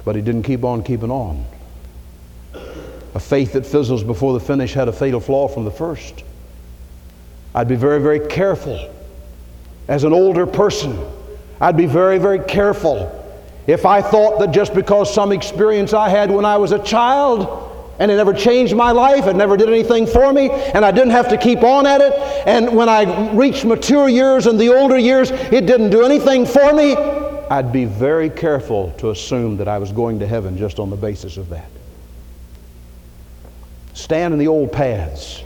But 0.05 0.17
he 0.17 0.23
didn't 0.23 0.43
keep 0.43 0.65
on 0.65 0.83
keeping 0.83 1.11
on. 1.11 1.45
A 3.15 3.21
faith 3.21 3.53
that 3.53 3.65
fizzles 3.65 4.05
before 4.05 4.33
the 4.33 4.41
finish 4.41 4.75
had 4.75 4.89
a 4.89 4.93
fatal 4.93 5.21
flaw 5.21 5.49
from 5.49 5.65
the 5.65 5.71
first. 5.71 6.25
I'd 7.55 7.69
be 7.69 7.77
very, 7.77 8.01
very 8.01 8.21
careful 8.21 8.93
as 9.89 10.05
an 10.05 10.13
older 10.13 10.47
person. 10.47 10.99
I'd 11.61 11.77
be 11.77 11.87
very, 11.87 12.19
very 12.19 12.41
careful 12.41 13.21
if 13.67 13.87
I 13.87 14.03
thought 14.03 14.41
that 14.41 14.51
just 14.51 14.75
because 14.75 15.13
some 15.13 15.33
experience 15.33 15.95
I 15.95 16.09
had 16.09 16.31
when 16.31 16.45
I 16.45 16.59
was 16.59 16.73
a 16.73 16.79
child 16.81 17.71
and 17.99 18.11
it 18.11 18.17
never 18.17 18.35
changed 18.35 18.75
my 18.75 18.91
life, 18.91 19.27
it 19.27 19.37
never 19.37 19.57
did 19.57 19.69
anything 19.69 20.07
for 20.07 20.33
me, 20.33 20.51
and 20.51 20.85
I 20.85 20.91
didn't 20.91 21.13
have 21.13 21.29
to 21.29 21.39
keep 21.39 21.63
on 21.63 21.87
at 21.87 22.01
it, 22.01 22.13
and 22.47 22.75
when 22.75 22.89
I 22.89 23.31
reached 23.33 23.65
mature 23.65 24.09
years 24.09 24.47
and 24.47 24.59
the 24.59 24.75
older 24.75 24.99
years, 24.99 25.31
it 25.31 25.67
didn't 25.67 25.91
do 25.91 26.03
anything 26.03 26.45
for 26.45 26.73
me, 26.75 26.97
I'd 27.51 27.73
be 27.73 27.85
very 27.85 28.31
careful 28.31 28.93
to 28.99 29.11
assume 29.11 29.57
that 29.59 29.69
I 29.69 29.79
was 29.79 29.93
going 29.93 30.19
to 30.21 30.27
heaven 30.27 30.57
just 30.57 30.79
on 30.79 30.91
the 30.91 30.97
basis 30.97 31.37
of 31.37 31.49
that. 31.51 31.69
Stand 33.93 34.35
in 34.35 34.41
the 34.41 34.49
old 34.49 34.73
paths. 34.73 35.43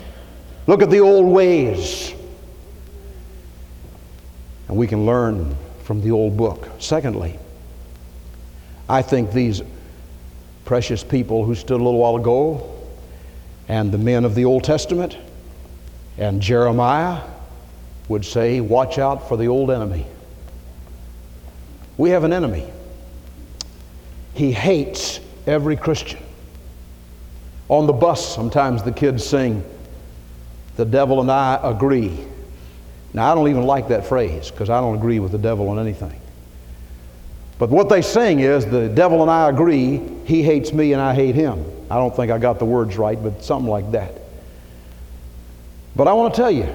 Look 0.66 0.82
at 0.82 0.90
the 0.90 1.00
old 1.00 1.26
ways. 1.26 2.14
And 4.68 4.76
we 4.76 4.86
can 4.86 5.06
learn 5.06 5.56
from 5.84 6.02
the 6.02 6.10
old 6.10 6.36
book. 6.36 6.68
Secondly, 6.78 7.38
I 8.88 9.02
think 9.02 9.32
these 9.32 9.62
precious 10.64 11.02
people 11.02 11.44
who 11.44 11.54
stood 11.54 11.80
a 11.80 11.84
little 11.84 11.98
while 11.98 12.16
ago, 12.16 12.74
and 13.68 13.90
the 13.92 13.98
men 13.98 14.24
of 14.24 14.34
the 14.34 14.44
Old 14.44 14.64
Testament, 14.64 15.16
and 16.18 16.40
Jeremiah 16.40 17.22
would 18.08 18.24
say, 18.24 18.60
Watch 18.60 18.98
out 18.98 19.28
for 19.28 19.36
the 19.36 19.48
old 19.48 19.70
enemy. 19.70 20.06
We 21.98 22.10
have 22.10 22.24
an 22.24 22.32
enemy. 22.32 22.64
He 24.32 24.52
hates 24.52 25.20
every 25.46 25.76
Christian. 25.76 26.20
On 27.68 27.86
the 27.86 27.92
bus, 27.92 28.34
sometimes 28.34 28.82
the 28.82 28.92
kids 28.92 29.26
sing, 29.26 29.62
The 30.76 30.84
devil 30.84 31.20
and 31.20 31.30
I 31.30 31.60
agree. 31.62 32.16
Now, 33.12 33.30
I 33.30 33.34
don't 33.34 33.48
even 33.48 33.64
like 33.64 33.88
that 33.88 34.06
phrase 34.06 34.50
because 34.50 34.70
I 34.70 34.80
don't 34.80 34.96
agree 34.96 35.18
with 35.18 35.32
the 35.32 35.38
devil 35.38 35.68
on 35.68 35.78
anything. 35.78 36.18
But 37.58 37.70
what 37.70 37.88
they 37.88 38.00
sing 38.00 38.40
is, 38.40 38.64
The 38.64 38.88
devil 38.88 39.20
and 39.22 39.30
I 39.30 39.50
agree, 39.50 40.00
he 40.24 40.42
hates 40.42 40.72
me 40.72 40.92
and 40.92 41.02
I 41.02 41.14
hate 41.14 41.34
him. 41.34 41.64
I 41.90 41.96
don't 41.96 42.14
think 42.14 42.30
I 42.30 42.38
got 42.38 42.58
the 42.58 42.64
words 42.64 42.96
right, 42.96 43.20
but 43.20 43.42
something 43.42 43.68
like 43.68 43.90
that. 43.90 44.12
But 45.96 46.06
I 46.06 46.12
want 46.12 46.32
to 46.32 46.40
tell 46.40 46.50
you, 46.50 46.68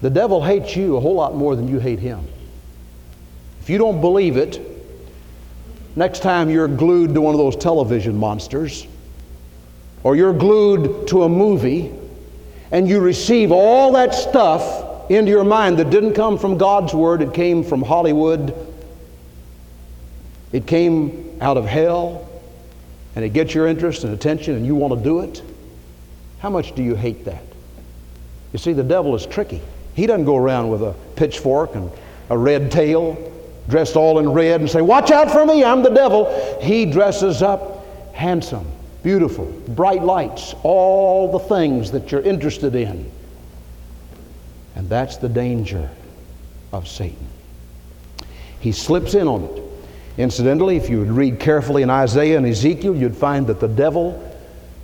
the 0.00 0.10
devil 0.10 0.42
hates 0.42 0.76
you 0.76 0.96
a 0.96 1.00
whole 1.00 1.14
lot 1.14 1.34
more 1.34 1.56
than 1.56 1.66
you 1.66 1.80
hate 1.80 1.98
him. 1.98 2.24
If 3.62 3.70
you 3.70 3.78
don't 3.78 4.00
believe 4.00 4.36
it, 4.36 4.60
next 5.96 6.20
time 6.20 6.50
you're 6.50 6.68
glued 6.68 7.14
to 7.14 7.20
one 7.20 7.34
of 7.34 7.38
those 7.38 7.56
television 7.56 8.18
monsters, 8.18 8.86
or 10.02 10.16
you're 10.16 10.34
glued 10.34 11.08
to 11.08 11.22
a 11.22 11.28
movie, 11.28 11.94
and 12.70 12.88
you 12.88 13.00
receive 13.00 13.52
all 13.52 13.92
that 13.92 14.14
stuff 14.14 15.10
into 15.10 15.30
your 15.30 15.44
mind 15.44 15.78
that 15.78 15.90
didn't 15.90 16.14
come 16.14 16.38
from 16.38 16.58
God's 16.58 16.92
Word, 16.92 17.22
it 17.22 17.32
came 17.32 17.64
from 17.64 17.82
Hollywood 17.82 18.54
it 20.52 20.66
came 20.66 21.38
out 21.40 21.56
of 21.56 21.64
hell 21.64 22.28
and 23.16 23.24
it 23.24 23.30
gets 23.30 23.54
your 23.54 23.66
interest 23.66 24.04
and 24.04 24.14
attention 24.14 24.54
and 24.54 24.66
you 24.66 24.74
want 24.74 24.94
to 24.96 25.02
do 25.02 25.20
it, 25.20 25.42
how 26.38 26.50
much 26.50 26.74
do 26.74 26.82
you 26.82 26.94
hate 26.94 27.24
that? 27.24 27.42
You 28.52 28.58
see, 28.58 28.74
the 28.74 28.82
devil 28.82 29.14
is 29.14 29.26
tricky. 29.26 29.62
He 29.94 30.06
doesn't 30.06 30.26
go 30.26 30.36
around 30.36 30.68
with 30.68 30.82
a 30.82 30.94
pitchfork 31.16 31.74
and 31.74 31.90
a 32.28 32.36
red 32.36 32.70
tail, 32.70 33.16
dressed 33.68 33.96
all 33.96 34.18
in 34.18 34.28
red, 34.28 34.60
and 34.60 34.70
say, 34.70 34.82
Watch 34.82 35.10
out 35.10 35.30
for 35.30 35.46
me, 35.46 35.64
I'm 35.64 35.82
the 35.82 35.90
devil. 35.90 36.58
He 36.60 36.86
dresses 36.86 37.42
up 37.42 37.84
handsome, 38.12 38.66
beautiful, 39.02 39.46
bright 39.68 40.02
lights, 40.02 40.54
all 40.62 41.30
the 41.32 41.38
things 41.38 41.90
that 41.92 42.12
you're 42.12 42.22
interested 42.22 42.74
in. 42.74 43.10
And 44.74 44.88
that's 44.88 45.16
the 45.16 45.28
danger 45.28 45.90
of 46.72 46.88
Satan. 46.88 47.26
He 48.60 48.72
slips 48.72 49.14
in 49.14 49.28
on 49.28 49.44
it. 49.44 49.62
Incidentally, 50.18 50.76
if 50.76 50.88
you 50.88 50.98
would 51.00 51.10
read 51.10 51.40
carefully 51.40 51.82
in 51.82 51.90
Isaiah 51.90 52.36
and 52.36 52.46
Ezekiel, 52.46 52.94
you'd 52.94 53.16
find 53.16 53.46
that 53.46 53.60
the 53.60 53.68
devil, 53.68 54.12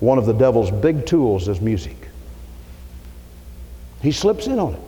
one 0.01 0.19
of 0.19 0.27
the 0.27 0.33
devil's 0.33 0.71
big 0.71 1.07
tools 1.07 1.49
is 1.49 1.61
music. 1.61 1.97
He 4.01 4.13
slips 4.13 4.47
in 4.47 4.59
on 4.59 4.75
it. 4.75 4.81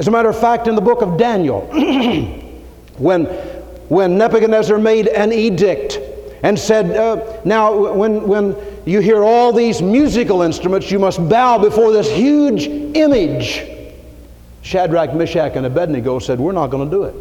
As 0.00 0.08
a 0.08 0.10
matter 0.10 0.30
of 0.30 0.40
fact, 0.40 0.66
in 0.66 0.74
the 0.74 0.80
book 0.80 1.02
of 1.02 1.18
Daniel, 1.18 1.60
when, 2.96 3.24
when 3.26 4.16
Nebuchadnezzar 4.16 4.78
made 4.78 5.08
an 5.08 5.30
edict 5.30 5.98
and 6.42 6.58
said, 6.58 6.96
uh, 6.96 7.38
Now, 7.44 7.92
when, 7.92 8.26
when 8.26 8.56
you 8.86 9.00
hear 9.00 9.22
all 9.22 9.52
these 9.52 9.82
musical 9.82 10.40
instruments, 10.40 10.90
you 10.90 10.98
must 10.98 11.28
bow 11.28 11.58
before 11.58 11.92
this 11.92 12.10
huge 12.10 12.66
image. 12.96 13.62
Shadrach, 14.62 15.12
Meshach, 15.12 15.54
and 15.56 15.66
Abednego 15.66 16.18
said, 16.18 16.40
We're 16.40 16.52
not 16.52 16.68
going 16.68 16.88
to 16.88 16.96
do 16.96 17.04
it. 17.04 17.14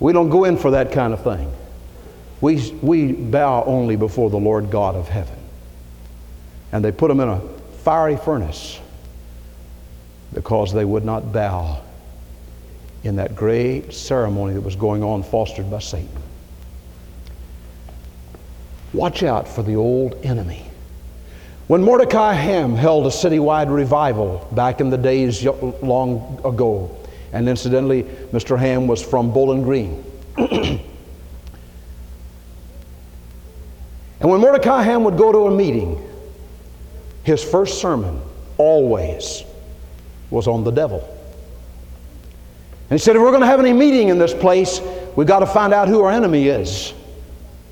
We 0.00 0.14
don't 0.14 0.30
go 0.30 0.44
in 0.44 0.56
for 0.56 0.70
that 0.70 0.92
kind 0.92 1.12
of 1.12 1.22
thing. 1.22 1.52
We, 2.40 2.72
we 2.80 3.12
bow 3.12 3.64
only 3.64 3.96
before 3.96 4.30
the 4.30 4.38
Lord 4.38 4.70
God 4.70 4.96
of 4.96 5.08
heaven. 5.08 5.36
And 6.72 6.82
they 6.82 6.90
put 6.90 7.08
them 7.08 7.20
in 7.20 7.28
a 7.28 7.40
fiery 7.82 8.16
furnace 8.16 8.80
because 10.32 10.72
they 10.72 10.84
would 10.84 11.04
not 11.04 11.32
bow 11.32 11.82
in 13.04 13.16
that 13.16 13.34
great 13.34 13.92
ceremony 13.92 14.54
that 14.54 14.60
was 14.60 14.76
going 14.76 15.02
on, 15.02 15.22
fostered 15.22 15.70
by 15.70 15.78
Satan. 15.78 16.08
Watch 18.92 19.22
out 19.22 19.46
for 19.46 19.62
the 19.62 19.76
old 19.76 20.14
enemy. 20.24 20.64
When 21.68 21.82
Mordecai 21.82 22.32
Ham 22.32 22.74
held 22.74 23.06
a 23.06 23.10
citywide 23.10 23.72
revival 23.72 24.48
back 24.52 24.80
in 24.80 24.88
the 24.88 24.96
days 24.96 25.44
long 25.82 26.40
ago, 26.44 26.94
and 27.32 27.48
incidentally, 27.48 28.04
Mr. 28.32 28.58
Ham 28.58 28.86
was 28.86 29.02
from 29.04 29.32
Bowling 29.32 29.62
Green. 29.62 30.02
and 30.38 30.80
when 34.20 34.40
Mordecai 34.40 34.82
Ham 34.82 35.04
would 35.04 35.18
go 35.18 35.30
to 35.30 35.46
a 35.46 35.50
meeting, 35.50 36.02
his 37.22 37.44
first 37.44 37.80
sermon 37.82 38.22
always 38.56 39.44
was 40.30 40.46
on 40.46 40.64
the 40.64 40.70
devil. 40.70 41.00
And 42.90 42.98
he 42.98 43.04
said, 43.04 43.16
if 43.16 43.22
we're 43.22 43.30
going 43.30 43.42
to 43.42 43.46
have 43.46 43.60
any 43.60 43.72
meeting 43.72 44.08
in 44.08 44.18
this 44.18 44.32
place, 44.32 44.80
we've 45.14 45.26
got 45.26 45.40
to 45.40 45.46
find 45.46 45.74
out 45.74 45.88
who 45.88 46.02
our 46.02 46.10
enemy 46.10 46.48
is 46.48 46.94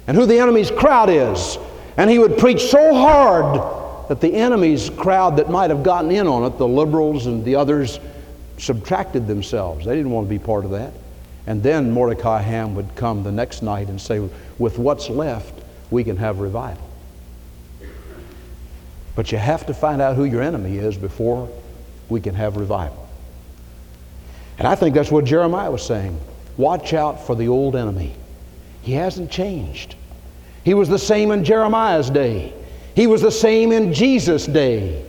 and 0.07 0.17
who 0.17 0.27
the 0.27 0.39
enemy's 0.39 0.71
crowd 0.71 1.09
is. 1.09 1.59
And 1.97 2.11
he 2.11 2.19
would 2.19 2.37
preach 2.37 2.63
so 2.63 2.95
hard 2.95 4.09
that 4.09 4.21
the 4.21 4.35
enemy's 4.35 4.91
crowd 4.91 5.39
that 5.39 5.51
might 5.51 5.71
have 5.71 5.83
gotten 5.83 6.11
in 6.11 6.27
on 6.27 6.45
it, 6.45 6.59
the 6.59 6.69
liberals 6.69 7.27
and 7.27 7.45
the 7.45 7.57
others, 7.57 7.99
subtracted 8.59 9.27
themselves. 9.27 9.85
They 9.85 9.97
didn't 9.97 10.11
want 10.11 10.27
to 10.27 10.31
be 10.31 10.39
part 10.39 10.65
of 10.65 10.71
that. 10.73 10.93
And 11.47 11.63
then 11.63 11.91
Mordecai 11.91 12.43
Ham 12.43 12.75
would 12.75 12.95
come 12.95 13.23
the 13.23 13.33
next 13.33 13.63
night 13.63 13.89
and 13.89 14.01
say, 14.01 14.29
with 14.59 14.79
what's 14.79 15.09
left, 15.09 15.55
we 15.91 16.05
can 16.05 16.17
have 16.17 16.41
revival. 16.41 16.83
But 19.15 19.33
you 19.33 19.39
have 19.39 19.67
to 19.67 19.75
find 19.75 20.03
out 20.03 20.17
who 20.17 20.25
your 20.25 20.43
enemy 20.43 20.77
is 20.77 20.97
before 20.97 21.49
we 22.09 22.21
can 22.21 22.35
have 22.35 22.57
revival. 22.57 23.09
And 24.59 24.67
I 24.67 24.75
think 24.75 24.95
that's 24.95 25.11
what 25.11 25.25
Jeremiah 25.25 25.71
was 25.71 25.85
saying. 25.85 26.19
Watch 26.57 26.95
out 26.95 27.27
for 27.27 27.35
the 27.35 27.49
old 27.49 27.77
enemy. 27.77 28.15
He 28.83 28.93
hasn't 28.93 29.31
changed. 29.31 29.97
He 30.65 30.75
was 30.75 30.89
the 30.89 30.99
same 30.99 31.31
in 31.31 31.45
Jeremiah's 31.45 32.09
day. 32.09 32.53
He 32.95 33.07
was 33.07 33.21
the 33.21 33.31
same 33.31 33.73
in 33.73 33.93
Jesus' 33.93 34.47
day. 34.47 35.05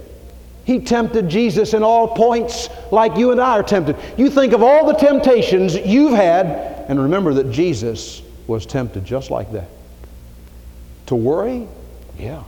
He 0.65 0.79
tempted 0.79 1.29
Jesus 1.29 1.73
in 1.73 1.81
all 1.81 2.09
points 2.09 2.67
like 2.91 3.15
you 3.15 3.31
and 3.31 3.39
I 3.39 3.51
are 3.51 3.63
tempted. 3.63 3.95
You 4.17 4.29
think 4.29 4.51
of 4.51 4.61
all 4.61 4.85
the 4.85 4.99
temptations 4.99 5.75
you've 5.75 6.13
had, 6.13 6.45
and 6.89 6.99
remember 6.99 7.33
that 7.35 7.51
Jesus 7.51 8.21
was 8.47 8.65
tempted 8.65 9.05
just 9.05 9.31
like 9.31 9.49
that. 9.53 9.69
To 11.05 11.15
worry? 11.15 11.67
Yeah. 12.19 12.43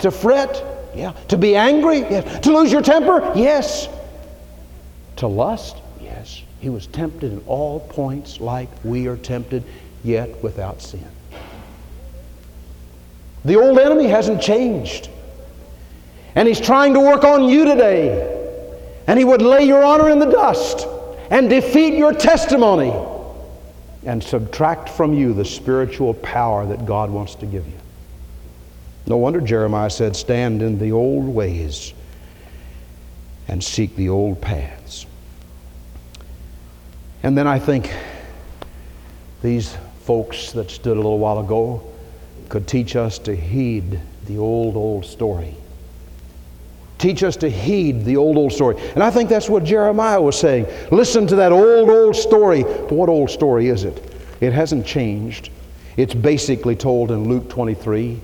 To 0.00 0.10
fret? 0.10 0.75
Yeah. 0.96 1.12
To 1.28 1.36
be 1.36 1.54
angry? 1.56 2.00
Yes. 2.00 2.40
To 2.40 2.52
lose 2.52 2.72
your 2.72 2.82
temper? 2.82 3.32
Yes. 3.36 3.88
To 5.16 5.26
lust? 5.26 5.76
Yes. 6.00 6.42
He 6.60 6.70
was 6.70 6.86
tempted 6.86 7.32
in 7.32 7.42
all 7.46 7.80
points 7.80 8.40
like 8.40 8.68
we 8.82 9.06
are 9.06 9.16
tempted, 9.16 9.62
yet 10.02 10.42
without 10.42 10.80
sin. 10.80 11.06
The 13.44 13.56
old 13.60 13.78
enemy 13.78 14.06
hasn't 14.06 14.42
changed. 14.42 15.08
And 16.34 16.48
He's 16.48 16.60
trying 16.60 16.94
to 16.94 17.00
work 17.00 17.24
on 17.24 17.44
you 17.44 17.64
today. 17.64 18.32
And 19.06 19.18
He 19.18 19.24
would 19.24 19.42
lay 19.42 19.64
your 19.64 19.84
honor 19.84 20.10
in 20.10 20.18
the 20.18 20.30
dust 20.30 20.86
and 21.30 21.48
defeat 21.48 21.94
your 21.94 22.12
testimony 22.12 22.92
and 24.04 24.22
subtract 24.22 24.88
from 24.88 25.12
you 25.12 25.34
the 25.34 25.44
spiritual 25.44 26.14
power 26.14 26.64
that 26.66 26.86
God 26.86 27.10
wants 27.10 27.34
to 27.36 27.46
give 27.46 27.66
you. 27.66 27.72
No 29.06 29.16
wonder 29.16 29.40
Jeremiah 29.40 29.90
said, 29.90 30.16
Stand 30.16 30.62
in 30.62 30.78
the 30.78 30.92
old 30.92 31.26
ways 31.26 31.94
and 33.48 33.62
seek 33.62 33.94
the 33.94 34.08
old 34.08 34.40
paths. 34.40 35.06
And 37.22 37.38
then 37.38 37.46
I 37.46 37.58
think 37.58 37.92
these 39.42 39.76
folks 40.02 40.52
that 40.52 40.70
stood 40.70 40.96
a 40.96 41.00
little 41.00 41.18
while 41.18 41.38
ago 41.38 41.82
could 42.48 42.66
teach 42.66 42.96
us 42.96 43.18
to 43.20 43.34
heed 43.34 44.00
the 44.26 44.38
old, 44.38 44.76
old 44.76 45.04
story. 45.04 45.54
Teach 46.98 47.22
us 47.22 47.36
to 47.36 47.50
heed 47.50 48.04
the 48.04 48.16
old, 48.16 48.36
old 48.36 48.52
story. 48.52 48.76
And 48.94 49.02
I 49.02 49.10
think 49.10 49.28
that's 49.28 49.48
what 49.48 49.64
Jeremiah 49.64 50.20
was 50.20 50.38
saying. 50.38 50.66
Listen 50.90 51.26
to 51.26 51.36
that 51.36 51.52
old, 51.52 51.90
old 51.90 52.16
story. 52.16 52.62
But 52.62 52.92
what 52.92 53.08
old 53.08 53.30
story 53.30 53.68
is 53.68 53.84
it? 53.84 54.02
It 54.40 54.52
hasn't 54.52 54.86
changed. 54.86 55.50
It's 55.96 56.14
basically 56.14 56.74
told 56.74 57.10
in 57.10 57.28
Luke 57.28 57.48
23. 57.50 58.20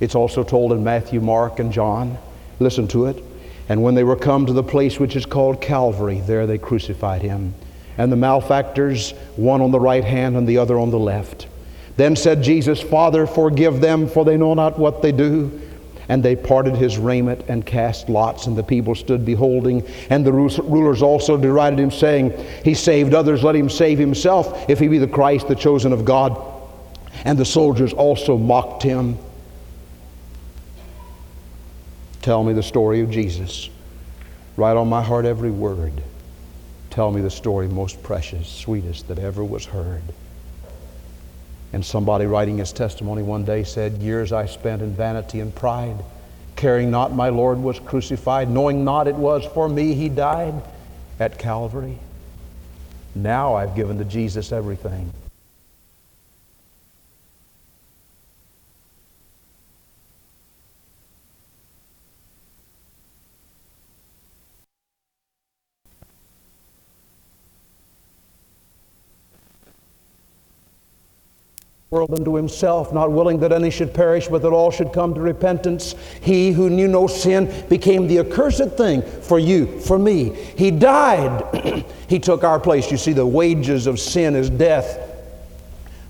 It's 0.00 0.14
also 0.14 0.44
told 0.44 0.72
in 0.72 0.84
Matthew, 0.84 1.20
Mark, 1.20 1.58
and 1.58 1.72
John. 1.72 2.18
Listen 2.60 2.86
to 2.88 3.06
it. 3.06 3.22
And 3.68 3.82
when 3.82 3.94
they 3.94 4.04
were 4.04 4.16
come 4.16 4.46
to 4.46 4.52
the 4.52 4.62
place 4.62 4.98
which 4.98 5.16
is 5.16 5.26
called 5.26 5.60
Calvary, 5.60 6.20
there 6.20 6.46
they 6.46 6.58
crucified 6.58 7.22
him. 7.22 7.54
And 7.98 8.10
the 8.10 8.16
malefactors, 8.16 9.12
one 9.36 9.60
on 9.60 9.72
the 9.72 9.80
right 9.80 10.04
hand 10.04 10.36
and 10.36 10.46
the 10.46 10.58
other 10.58 10.78
on 10.78 10.90
the 10.90 10.98
left. 10.98 11.48
Then 11.96 12.14
said 12.14 12.42
Jesus, 12.42 12.80
Father, 12.80 13.26
forgive 13.26 13.80
them, 13.80 14.08
for 14.08 14.24
they 14.24 14.36
know 14.36 14.54
not 14.54 14.78
what 14.78 15.02
they 15.02 15.12
do. 15.12 15.60
And 16.08 16.22
they 16.22 16.36
parted 16.36 16.76
his 16.76 16.96
raiment 16.96 17.44
and 17.48 17.66
cast 17.66 18.08
lots, 18.08 18.46
and 18.46 18.56
the 18.56 18.62
people 18.62 18.94
stood 18.94 19.26
beholding. 19.26 19.86
And 20.08 20.24
the 20.24 20.32
rulers 20.32 21.02
also 21.02 21.36
derided 21.36 21.78
him, 21.78 21.90
saying, 21.90 22.32
He 22.64 22.72
saved 22.72 23.12
others, 23.12 23.44
let 23.44 23.56
him 23.56 23.68
save 23.68 23.98
himself, 23.98 24.70
if 24.70 24.78
he 24.78 24.88
be 24.88 24.96
the 24.96 25.06
Christ, 25.08 25.48
the 25.48 25.54
chosen 25.54 25.92
of 25.92 26.06
God. 26.06 26.40
And 27.24 27.36
the 27.36 27.44
soldiers 27.44 27.92
also 27.92 28.38
mocked 28.38 28.84
him. 28.84 29.18
Tell 32.22 32.42
me 32.42 32.52
the 32.52 32.62
story 32.62 33.00
of 33.00 33.10
Jesus. 33.10 33.70
Write 34.56 34.76
on 34.76 34.88
my 34.88 35.02
heart 35.02 35.24
every 35.24 35.50
word. 35.50 35.92
Tell 36.90 37.12
me 37.12 37.20
the 37.20 37.30
story 37.30 37.68
most 37.68 38.02
precious, 38.02 38.48
sweetest 38.48 39.08
that 39.08 39.18
ever 39.18 39.44
was 39.44 39.64
heard. 39.64 40.02
And 41.72 41.84
somebody 41.84 42.26
writing 42.26 42.58
his 42.58 42.72
testimony 42.72 43.22
one 43.22 43.44
day 43.44 43.62
said, 43.62 44.02
Years 44.02 44.32
I 44.32 44.46
spent 44.46 44.82
in 44.82 44.94
vanity 44.94 45.40
and 45.40 45.54
pride, 45.54 46.02
caring 46.56 46.90
not 46.90 47.12
my 47.12 47.28
Lord 47.28 47.58
was 47.58 47.78
crucified, 47.78 48.50
knowing 48.50 48.84
not 48.84 49.06
it 49.06 49.14
was 49.14 49.44
for 49.54 49.68
me 49.68 49.94
he 49.94 50.08
died 50.08 50.54
at 51.20 51.38
Calvary. 51.38 51.98
Now 53.14 53.54
I've 53.54 53.76
given 53.76 53.98
to 53.98 54.04
Jesus 54.04 54.50
everything. 54.50 55.12
World 71.98 72.14
unto 72.16 72.36
himself, 72.36 72.92
not 72.92 73.10
willing 73.10 73.40
that 73.40 73.50
any 73.50 73.70
should 73.70 73.92
perish, 73.92 74.28
but 74.28 74.40
that 74.40 74.52
all 74.52 74.70
should 74.70 74.92
come 74.92 75.14
to 75.14 75.20
repentance. 75.20 75.96
He 76.20 76.52
who 76.52 76.70
knew 76.70 76.86
no 76.86 77.08
sin 77.08 77.66
became 77.68 78.06
the 78.06 78.20
accursed 78.20 78.76
thing 78.76 79.02
for 79.02 79.40
you, 79.40 79.80
for 79.80 79.98
me. 79.98 80.30
He 80.56 80.70
died. 80.70 81.84
he 82.08 82.20
took 82.20 82.44
our 82.44 82.60
place. 82.60 82.88
You 82.92 82.98
see, 82.98 83.12
the 83.12 83.26
wages 83.26 83.88
of 83.88 83.98
sin 83.98 84.36
is 84.36 84.48
death. 84.48 85.06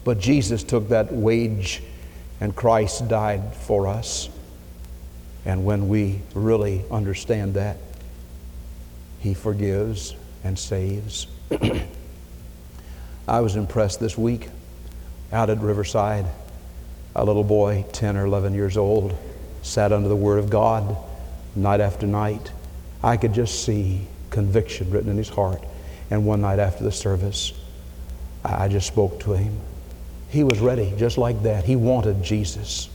But 0.04 0.18
Jesus 0.18 0.62
took 0.62 0.90
that 0.90 1.10
wage, 1.10 1.82
and 2.38 2.54
Christ 2.54 3.08
died 3.08 3.54
for 3.54 3.86
us. 3.86 4.28
And 5.46 5.64
when 5.64 5.88
we 5.88 6.20
really 6.34 6.84
understand 6.90 7.54
that, 7.54 7.78
He 9.20 9.32
forgives 9.32 10.14
and 10.44 10.58
saves. 10.58 11.28
I 13.28 13.40
was 13.40 13.56
impressed 13.56 14.00
this 14.00 14.18
week 14.18 14.50
out 15.32 15.50
at 15.50 15.58
Riverside. 15.58 16.26
A 17.14 17.24
little 17.24 17.44
boy, 17.44 17.84
10 17.92 18.16
or 18.16 18.26
11 18.26 18.54
years 18.54 18.76
old, 18.76 19.16
sat 19.62 19.92
under 19.92 20.08
the 20.08 20.16
Word 20.16 20.38
of 20.38 20.50
God 20.50 20.96
night 21.56 21.80
after 21.80 22.06
night. 22.06 22.52
I 23.02 23.16
could 23.16 23.32
just 23.32 23.64
see 23.64 24.06
conviction 24.30 24.90
written 24.90 25.10
in 25.10 25.16
his 25.16 25.28
heart. 25.28 25.62
And 26.10 26.24
one 26.24 26.40
night 26.40 26.58
after 26.58 26.84
the 26.84 26.92
service, 26.92 27.52
I 28.44 28.68
just 28.68 28.86
spoke 28.86 29.20
to 29.20 29.32
him. 29.32 29.58
He 30.30 30.44
was 30.44 30.58
ready, 30.58 30.92
just 30.96 31.18
like 31.18 31.42
that. 31.42 31.64
He 31.64 31.76
wanted 31.76 32.22
Jesus, 32.22 32.88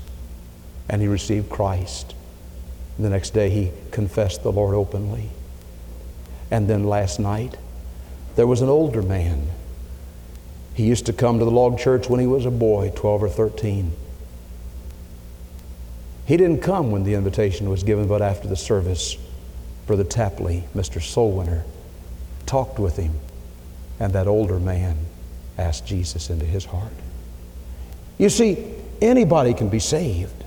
and 0.90 1.02
he 1.02 1.08
received 1.08 1.50
Christ. 1.50 2.14
The 2.98 3.10
next 3.10 3.32
day, 3.32 3.50
he 3.50 3.72
confessed 3.92 4.44
the 4.44 4.52
Lord 4.52 4.76
openly. 4.76 5.30
And 6.52 6.68
then 6.68 6.84
last 6.84 7.20
night, 7.20 7.58
there 8.36 8.48
was 8.48 8.62
an 8.62 8.70
older 8.70 9.02
man 9.02 9.48
he 10.74 10.84
used 10.84 11.06
to 11.06 11.14
come 11.14 11.40
to 11.40 11.46
the 11.46 11.52
log 11.52 11.78
church 11.78 12.10
when 12.10 12.20
he 12.20 12.28
was 12.28 12.46
a 12.46 12.52
boy, 12.52 12.92
12 12.96 13.24
or 13.24 13.30
13. 13.30 13.92
He 16.26 16.38
didn't 16.38 16.62
come 16.62 16.92
when 16.92 17.04
the 17.04 17.14
invitation 17.14 17.70
was 17.70 17.84
given, 17.84 18.08
but 18.08 18.22
after 18.22 18.48
the 18.48 18.56
service, 18.56 19.18
Brother 19.86 20.04
Tapley, 20.04 20.64
Mr. 20.74 21.02
Soulwinner, 21.02 21.64
talked 22.46 22.80
with 22.80 22.98
him, 22.98 23.14
and 24.00 24.14
that 24.14 24.28
older 24.28 24.60
man 24.60 24.98
asked 25.58 25.86
Jesus 25.86 26.30
into 26.30 26.46
his 26.46 26.66
heart. 26.66 26.94
You 28.18 28.30
see, 28.30 28.74
anybody 29.02 29.54
can 29.54 29.70
be 29.70 29.80
saved. 29.80 30.44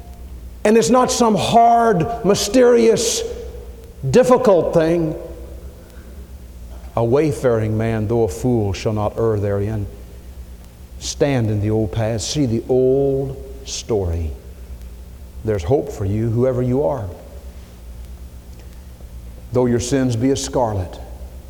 And 0.64 0.76
it's 0.76 0.90
not 0.90 1.12
some 1.12 1.36
hard, 1.36 2.24
mysterious, 2.24 3.22
difficult 4.08 4.74
thing. 4.74 5.14
A 6.96 7.04
wayfaring 7.04 7.76
man, 7.76 8.08
though 8.08 8.24
a 8.24 8.28
fool, 8.28 8.72
shall 8.72 8.94
not 8.94 9.18
err 9.18 9.38
therein. 9.38 9.86
Stand 10.98 11.50
in 11.50 11.60
the 11.60 11.70
old 11.70 11.92
past, 11.92 12.30
see 12.30 12.46
the 12.46 12.64
old 12.68 13.36
story. 13.64 14.30
There's 15.44 15.62
hope 15.62 15.90
for 15.90 16.04
you, 16.04 16.30
whoever 16.30 16.62
you 16.62 16.84
are. 16.84 17.08
Though 19.52 19.66
your 19.66 19.80
sins 19.80 20.16
be 20.16 20.30
as 20.30 20.42
scarlet, 20.42 21.00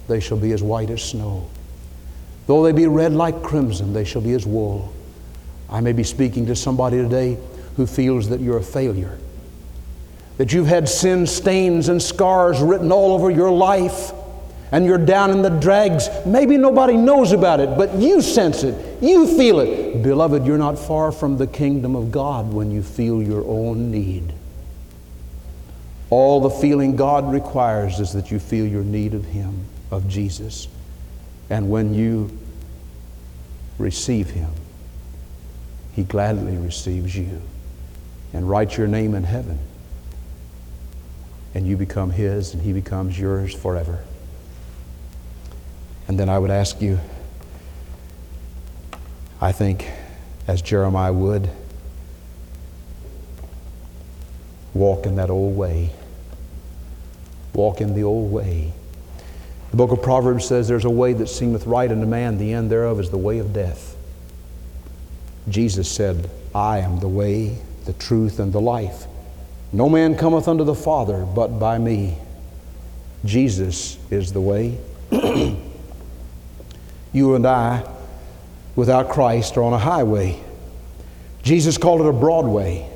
they 0.08 0.20
shall 0.20 0.36
be 0.36 0.52
as 0.52 0.62
white 0.62 0.90
as 0.90 1.02
snow. 1.02 1.48
Though 2.46 2.62
they 2.62 2.72
be 2.72 2.86
red 2.86 3.12
like 3.12 3.42
crimson, 3.42 3.92
they 3.92 4.04
shall 4.04 4.22
be 4.22 4.32
as 4.34 4.46
wool. 4.46 4.92
I 5.68 5.80
may 5.80 5.92
be 5.92 6.04
speaking 6.04 6.46
to 6.46 6.56
somebody 6.56 6.98
today 6.98 7.38
who 7.76 7.86
feels 7.86 8.28
that 8.28 8.40
you're 8.40 8.58
a 8.58 8.62
failure, 8.62 9.18
that 10.36 10.52
you've 10.52 10.68
had 10.68 10.88
sin 10.88 11.26
stains 11.26 11.88
and 11.88 12.00
scars 12.00 12.60
written 12.60 12.92
all 12.92 13.12
over 13.12 13.30
your 13.30 13.50
life 13.50 14.12
and 14.72 14.84
you're 14.84 14.98
down 14.98 15.30
in 15.30 15.42
the 15.42 15.50
dregs. 15.50 16.08
Maybe 16.24 16.56
nobody 16.56 16.96
knows 16.96 17.32
about 17.32 17.60
it, 17.60 17.76
but 17.76 17.94
you 17.94 18.20
sense 18.20 18.62
it. 18.62 18.74
You 19.00 19.36
feel 19.36 19.60
it. 19.60 20.02
Beloved, 20.02 20.46
you're 20.46 20.58
not 20.58 20.78
far 20.78 21.12
from 21.12 21.36
the 21.36 21.46
kingdom 21.46 21.94
of 21.94 22.10
God 22.10 22.52
when 22.52 22.70
you 22.70 22.82
feel 22.82 23.22
your 23.22 23.44
own 23.46 23.90
need. 23.90 24.32
All 26.08 26.40
the 26.40 26.50
feeling 26.50 26.96
God 26.96 27.30
requires 27.30 28.00
is 28.00 28.12
that 28.12 28.30
you 28.30 28.38
feel 28.38 28.64
your 28.64 28.84
need 28.84 29.12
of 29.12 29.24
Him, 29.24 29.66
of 29.90 30.08
Jesus. 30.08 30.68
And 31.50 31.70
when 31.70 31.94
you 31.94 32.36
receive 33.78 34.30
Him, 34.30 34.50
He 35.94 36.04
gladly 36.04 36.56
receives 36.56 37.16
you 37.16 37.42
and 38.32 38.48
writes 38.48 38.76
your 38.76 38.86
name 38.86 39.14
in 39.14 39.24
heaven. 39.24 39.58
And 41.54 41.66
you 41.66 41.76
become 41.76 42.10
His, 42.10 42.54
and 42.54 42.62
He 42.62 42.72
becomes 42.72 43.18
yours 43.18 43.54
forever. 43.54 44.04
And 46.06 46.18
then 46.18 46.28
I 46.28 46.38
would 46.38 46.50
ask 46.50 46.80
you, 46.80 47.00
I 49.40 49.52
think, 49.52 49.90
as 50.46 50.62
Jeremiah 50.62 51.12
would, 51.12 51.50
walk 54.72 55.06
in 55.06 55.16
that 55.16 55.30
old 55.30 55.56
way. 55.56 55.90
Walk 57.54 57.80
in 57.80 57.94
the 57.94 58.04
old 58.04 58.32
way. 58.32 58.72
The 59.70 59.76
book 59.76 59.90
of 59.90 60.02
Proverbs 60.02 60.46
says 60.46 60.68
there's 60.68 60.84
a 60.84 60.90
way 60.90 61.12
that 61.14 61.28
seemeth 61.28 61.66
right 61.66 61.90
unto 61.90 62.06
man, 62.06 62.38
the 62.38 62.52
end 62.52 62.70
thereof 62.70 63.00
is 63.00 63.10
the 63.10 63.18
way 63.18 63.38
of 63.38 63.52
death. 63.52 63.96
Jesus 65.48 65.90
said, 65.90 66.30
I 66.54 66.78
am 66.78 67.00
the 67.00 67.08
way, 67.08 67.58
the 67.84 67.92
truth, 67.92 68.38
and 68.38 68.52
the 68.52 68.60
life. 68.60 69.04
No 69.72 69.88
man 69.88 70.16
cometh 70.16 70.48
unto 70.48 70.64
the 70.64 70.74
Father 70.74 71.24
but 71.24 71.58
by 71.58 71.78
me. 71.78 72.18
Jesus 73.24 73.98
is 74.10 74.32
the 74.32 74.40
way. 74.40 74.78
you 77.12 77.34
and 77.34 77.46
I, 77.46 77.82
without 78.76 79.08
Christ, 79.08 79.56
are 79.56 79.62
on 79.62 79.72
a 79.72 79.78
highway. 79.78 80.40
Jesus 81.42 81.78
called 81.78 82.02
it 82.02 82.06
a 82.06 82.12
broad 82.12 82.46
way. 82.46 82.88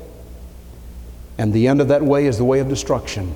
And 1.37 1.51
the 1.51 1.67
end 1.67 1.81
of 1.81 1.87
that 1.87 2.03
way 2.03 2.27
is 2.27 2.37
the 2.37 2.45
way 2.45 2.59
of 2.59 2.69
destruction. 2.69 3.33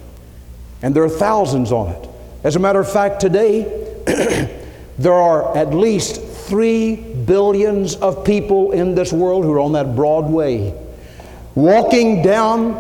And 0.82 0.96
there 0.96 1.04
are 1.04 1.10
thousands 1.10 1.72
on 1.72 1.90
it. 1.90 2.10
As 2.44 2.56
a 2.56 2.60
matter 2.60 2.80
of 2.80 2.92
fact, 2.92 3.20
today, 3.20 3.64
there 5.00 5.14
are 5.14 5.58
at 5.58 5.74
least 5.74 6.22
three 6.22 6.96
billions 6.96 7.96
of 7.96 8.24
people 8.24 8.72
in 8.72 8.94
this 8.94 9.12
world 9.12 9.44
who 9.44 9.52
are 9.54 9.60
on 9.60 9.72
that 9.72 9.96
broad 9.96 10.30
way, 10.30 10.80
walking 11.56 12.22
down 12.22 12.74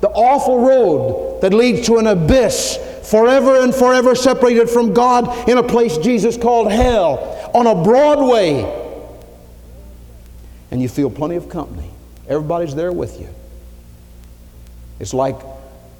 the 0.00 0.08
awful 0.10 0.60
road 0.60 1.40
that 1.40 1.52
leads 1.52 1.86
to 1.88 1.96
an 1.96 2.06
abyss, 2.06 2.78
forever 3.02 3.60
and 3.60 3.74
forever 3.74 4.14
separated 4.14 4.70
from 4.70 4.94
God 4.94 5.48
in 5.48 5.58
a 5.58 5.62
place 5.62 5.98
Jesus 5.98 6.36
called 6.36 6.70
hell 6.70 7.50
on 7.54 7.66
a 7.66 7.82
broad 7.82 8.30
way. 8.30 8.77
And 10.70 10.82
you 10.82 10.88
feel 10.88 11.10
plenty 11.10 11.36
of 11.36 11.48
company. 11.48 11.90
Everybody's 12.28 12.74
there 12.74 12.92
with 12.92 13.20
you. 13.20 13.28
It's 15.00 15.14
like 15.14 15.40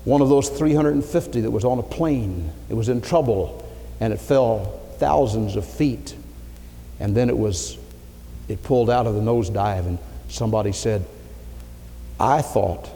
one 0.04 0.20
of 0.20 0.28
those 0.28 0.48
350 0.48 1.40
that 1.42 1.50
was 1.50 1.64
on 1.64 1.78
a 1.78 1.82
plane. 1.82 2.52
It 2.68 2.74
was 2.74 2.88
in 2.88 3.00
trouble 3.00 3.64
and 4.00 4.12
it 4.12 4.20
fell 4.20 4.80
thousands 4.98 5.56
of 5.56 5.64
feet. 5.64 6.14
And 7.00 7.16
then 7.16 7.28
it 7.28 7.36
was, 7.36 7.78
it 8.48 8.62
pulled 8.62 8.90
out 8.90 9.06
of 9.06 9.14
the 9.14 9.20
nosedive, 9.20 9.86
and 9.86 9.98
somebody 10.28 10.72
said, 10.72 11.04
I 12.18 12.42
thought 12.42 12.90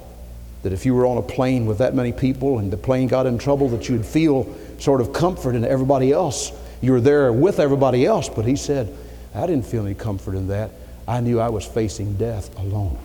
that 0.63 0.73
if 0.73 0.85
you 0.87 0.95
were 0.95 1.07
on 1.07 1.19
a 1.19 1.23
plane 1.23 1.67
with 1.67 1.79
that 1.79 1.95
many 1.95 2.13
people 2.13 2.59
and 2.59 2.73
the 2.73 2.77
plane 2.77 3.09
got 3.09 3.27
in 3.27 3.39
trouble, 3.39 3.69
that 3.71 3.89
you'd 3.89 4.07
feel 4.07 4.53
sort 4.79 5.01
of 5.01 5.13
comfort 5.13 5.55
in 5.55 5.65
everybody 5.65 6.13
else. 6.13 6.53
You 6.81 6.93
were 6.93 7.01
there 7.01 7.33
with 7.33 7.61
everybody 7.61 8.05
else, 8.05 8.29
but 8.29 8.45
he 8.45 8.57
said, 8.57 8.93
I 9.35 9.47
didn't 9.47 9.67
feel 9.67 9.85
any 9.85 9.95
comfort 9.95 10.35
in 10.35 10.49
that. 10.49 10.71
I 11.07 11.21
knew 11.21 11.41
I 11.41 11.49
was 11.49 11.65
facing 11.65 12.15
death 12.15 12.57
alone. 12.59 12.99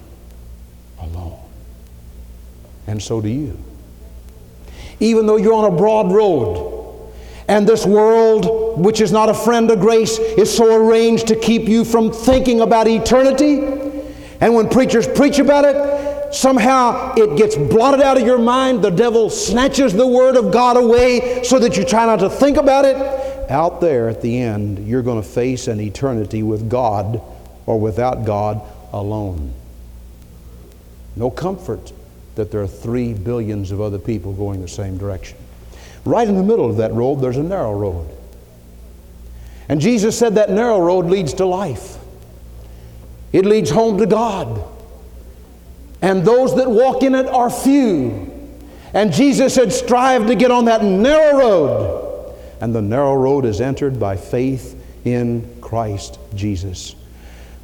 Alone. 0.99 1.39
And 2.85 3.01
so 3.01 3.21
do 3.21 3.29
you. 3.29 3.57
Even 4.99 5.25
though 5.25 5.37
you're 5.37 5.53
on 5.53 5.71
a 5.71 5.75
broad 5.75 6.11
road, 6.11 6.77
and 7.47 7.67
this 7.67 7.85
world, 7.85 8.79
which 8.83 8.99
is 8.99 9.11
not 9.11 9.29
a 9.29 9.33
friend 9.33 9.71
of 9.71 9.79
grace, 9.79 10.19
is 10.19 10.55
so 10.55 10.75
arranged 10.75 11.27
to 11.27 11.35
keep 11.35 11.67
you 11.67 11.85
from 11.85 12.11
thinking 12.11 12.61
about 12.61 12.87
eternity. 12.87 13.59
And 14.41 14.53
when 14.53 14.69
preachers 14.69 15.07
preach 15.07 15.39
about 15.39 15.63
it, 15.65 16.33
somehow 16.33 17.13
it 17.15 17.37
gets 17.37 17.55
blotted 17.55 18.01
out 18.01 18.17
of 18.17 18.25
your 18.25 18.37
mind. 18.37 18.81
The 18.81 18.89
devil 18.89 19.29
snatches 19.29 19.93
the 19.93 20.05
Word 20.05 20.35
of 20.35 20.51
God 20.51 20.75
away 20.75 21.43
so 21.43 21.57
that 21.59 21.77
you 21.77 21.85
try 21.85 22.05
not 22.05 22.19
to 22.19 22.29
think 22.29 22.57
about 22.57 22.83
it. 22.83 22.97
Out 23.49 23.79
there 23.79 24.09
at 24.09 24.21
the 24.21 24.41
end, 24.41 24.85
you're 24.85 25.01
going 25.01 25.21
to 25.21 25.27
face 25.27 25.67
an 25.67 25.79
eternity 25.79 26.43
with 26.43 26.69
God 26.69 27.21
or 27.67 27.79
without 27.79 28.25
God 28.25 28.61
alone. 28.91 29.53
No 31.15 31.29
comfort 31.29 31.93
that 32.35 32.49
there 32.49 32.61
are 32.61 32.67
three 32.67 33.13
billions 33.13 33.71
of 33.71 33.81
other 33.81 33.99
people 33.99 34.33
going 34.33 34.61
the 34.61 34.67
same 34.67 34.97
direction. 34.97 35.37
Right 36.05 36.27
in 36.27 36.35
the 36.35 36.43
middle 36.43 36.69
of 36.69 36.77
that 36.77 36.93
road, 36.93 37.15
there's 37.15 37.37
a 37.37 37.43
narrow 37.43 37.73
road. 37.73 38.09
And 39.69 39.81
Jesus 39.81 40.17
said 40.17 40.35
that 40.35 40.49
narrow 40.49 40.79
road 40.79 41.05
leads 41.05 41.33
to 41.35 41.45
life, 41.45 41.97
it 43.33 43.45
leads 43.45 43.69
home 43.69 43.99
to 43.99 44.07
God. 44.07 44.63
And 46.01 46.23
those 46.23 46.55
that 46.55 46.69
walk 46.69 47.01
in 47.01 47.15
it 47.15 47.25
are 47.25 47.49
few. 47.49 48.31
And 48.93 49.11
Jesus 49.11 49.55
said, 49.55 49.73
strive 49.73 50.27
to 50.27 50.35
get 50.35 50.51
on 50.51 50.65
that 50.65 50.83
narrow 50.83 51.39
road. 51.39 52.35
And 52.61 52.73
the 52.73 52.83
narrow 52.83 53.15
road 53.15 53.45
is 53.45 53.59
entered 53.59 53.99
by 53.99 54.15
faith 54.15 54.79
in 55.05 55.59
Christ 55.59 56.19
Jesus. 56.35 56.95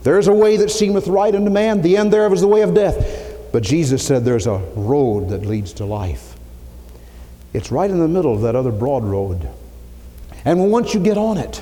There's 0.03 0.27
a 0.27 0.33
way 0.33 0.57
that 0.57 0.69
seemeth 0.69 1.07
right 1.07 1.33
unto 1.33 1.49
man, 1.49 1.81
the 1.81 1.97
end 1.97 2.11
thereof 2.11 2.33
is 2.33 2.41
the 2.41 2.47
way 2.47 2.61
of 2.61 2.73
death. 2.73 3.51
But 3.51 3.63
Jesus 3.63 4.05
said 4.05 4.25
there's 4.25 4.47
a 4.47 4.57
road 4.75 5.29
that 5.29 5.45
leads 5.45 5.73
to 5.73 5.85
life. 5.85 6.35
It's 7.53 7.71
right 7.71 7.89
in 7.89 7.99
the 7.99 8.07
middle 8.07 8.33
of 8.33 8.41
that 8.41 8.55
other 8.55 8.71
broad 8.71 9.03
road. 9.03 9.47
And 10.43 10.71
once 10.71 10.93
you 10.93 10.99
get 10.99 11.17
on 11.17 11.37
it 11.37 11.61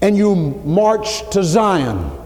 and 0.00 0.16
you 0.16 0.34
march 0.34 1.28
to 1.30 1.42
Zion, 1.42 2.18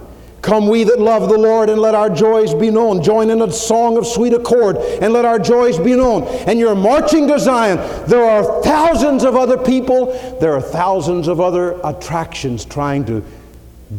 Come, 0.46 0.68
we 0.68 0.84
that 0.84 1.00
love 1.00 1.28
the 1.28 1.36
Lord, 1.36 1.68
and 1.68 1.80
let 1.80 1.96
our 1.96 2.08
joys 2.08 2.54
be 2.54 2.70
known. 2.70 3.02
Join 3.02 3.30
in 3.30 3.42
a 3.42 3.50
song 3.50 3.98
of 3.98 4.06
sweet 4.06 4.32
accord, 4.32 4.76
and 4.76 5.12
let 5.12 5.24
our 5.24 5.40
joys 5.40 5.76
be 5.76 5.96
known. 5.96 6.22
And 6.46 6.60
you're 6.60 6.76
marching 6.76 7.26
to 7.26 7.40
Zion. 7.40 7.78
There 8.06 8.22
are 8.22 8.62
thousands 8.62 9.24
of 9.24 9.34
other 9.34 9.58
people, 9.58 10.06
there 10.40 10.52
are 10.52 10.60
thousands 10.60 11.26
of 11.26 11.40
other 11.40 11.80
attractions 11.82 12.64
trying 12.64 13.04
to 13.06 13.24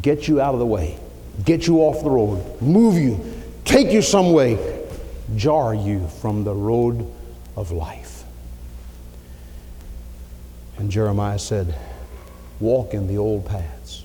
get 0.01 0.27
you 0.27 0.41
out 0.41 0.53
of 0.53 0.59
the 0.59 0.65
way, 0.65 0.97
get 1.45 1.67
you 1.67 1.79
off 1.79 2.03
the 2.03 2.09
road, 2.09 2.61
move 2.61 2.95
you, 2.95 3.19
take 3.65 3.91
you 3.91 4.01
some 4.01 4.33
way, 4.33 4.85
jar 5.35 5.73
you 5.73 6.07
from 6.21 6.43
the 6.43 6.53
road 6.53 7.11
of 7.55 7.71
life. 7.71 8.23
And 10.77 10.91
Jeremiah 10.91 11.39
said, 11.39 11.75
Walk 12.59 12.93
in 12.93 13.07
the 13.07 13.17
old 13.17 13.45
paths, 13.45 14.03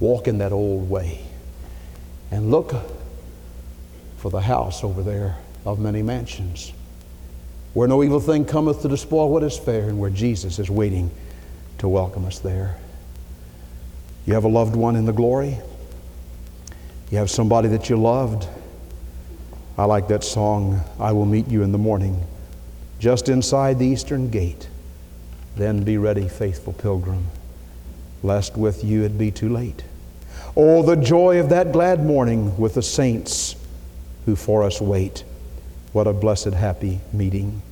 walk 0.00 0.28
in 0.28 0.38
that 0.38 0.52
old 0.52 0.88
way, 0.88 1.24
and 2.30 2.50
look 2.50 2.74
for 4.18 4.30
the 4.30 4.40
house 4.40 4.84
over 4.84 5.02
there 5.02 5.36
of 5.64 5.78
many 5.78 6.02
mansions, 6.02 6.72
where 7.74 7.88
no 7.88 8.02
evil 8.02 8.20
thing 8.20 8.44
cometh 8.44 8.82
to 8.82 8.88
despoil 8.88 9.30
what 9.30 9.42
is 9.42 9.58
fair, 9.58 9.88
and 9.88 9.98
where 9.98 10.10
Jesus 10.10 10.58
is 10.58 10.70
waiting 10.70 11.10
to 11.78 11.88
welcome 11.88 12.24
us 12.26 12.38
there. 12.38 12.76
You 14.26 14.34
have 14.34 14.44
a 14.44 14.48
loved 14.48 14.76
one 14.76 14.96
in 14.96 15.04
the 15.04 15.12
glory. 15.12 15.58
You 17.10 17.18
have 17.18 17.30
somebody 17.30 17.68
that 17.68 17.90
you 17.90 17.96
loved. 17.96 18.48
I 19.76 19.84
like 19.84 20.08
that 20.08 20.22
song, 20.22 20.82
I 21.00 21.12
Will 21.12 21.26
Meet 21.26 21.48
You 21.48 21.62
in 21.62 21.72
the 21.72 21.78
Morning, 21.78 22.24
just 22.98 23.28
inside 23.28 23.78
the 23.78 23.86
eastern 23.86 24.30
gate. 24.30 24.68
Then 25.56 25.82
be 25.82 25.98
ready, 25.98 26.28
faithful 26.28 26.72
pilgrim, 26.72 27.26
lest 28.22 28.56
with 28.56 28.84
you 28.84 29.02
it 29.02 29.18
be 29.18 29.30
too 29.30 29.48
late. 29.48 29.82
Oh, 30.56 30.82
the 30.82 30.96
joy 30.96 31.40
of 31.40 31.48
that 31.48 31.72
glad 31.72 32.04
morning 32.04 32.56
with 32.58 32.74
the 32.74 32.82
saints 32.82 33.56
who 34.26 34.36
for 34.36 34.62
us 34.62 34.80
wait. 34.80 35.24
What 35.92 36.06
a 36.06 36.12
blessed, 36.12 36.54
happy 36.54 37.00
meeting 37.12 37.62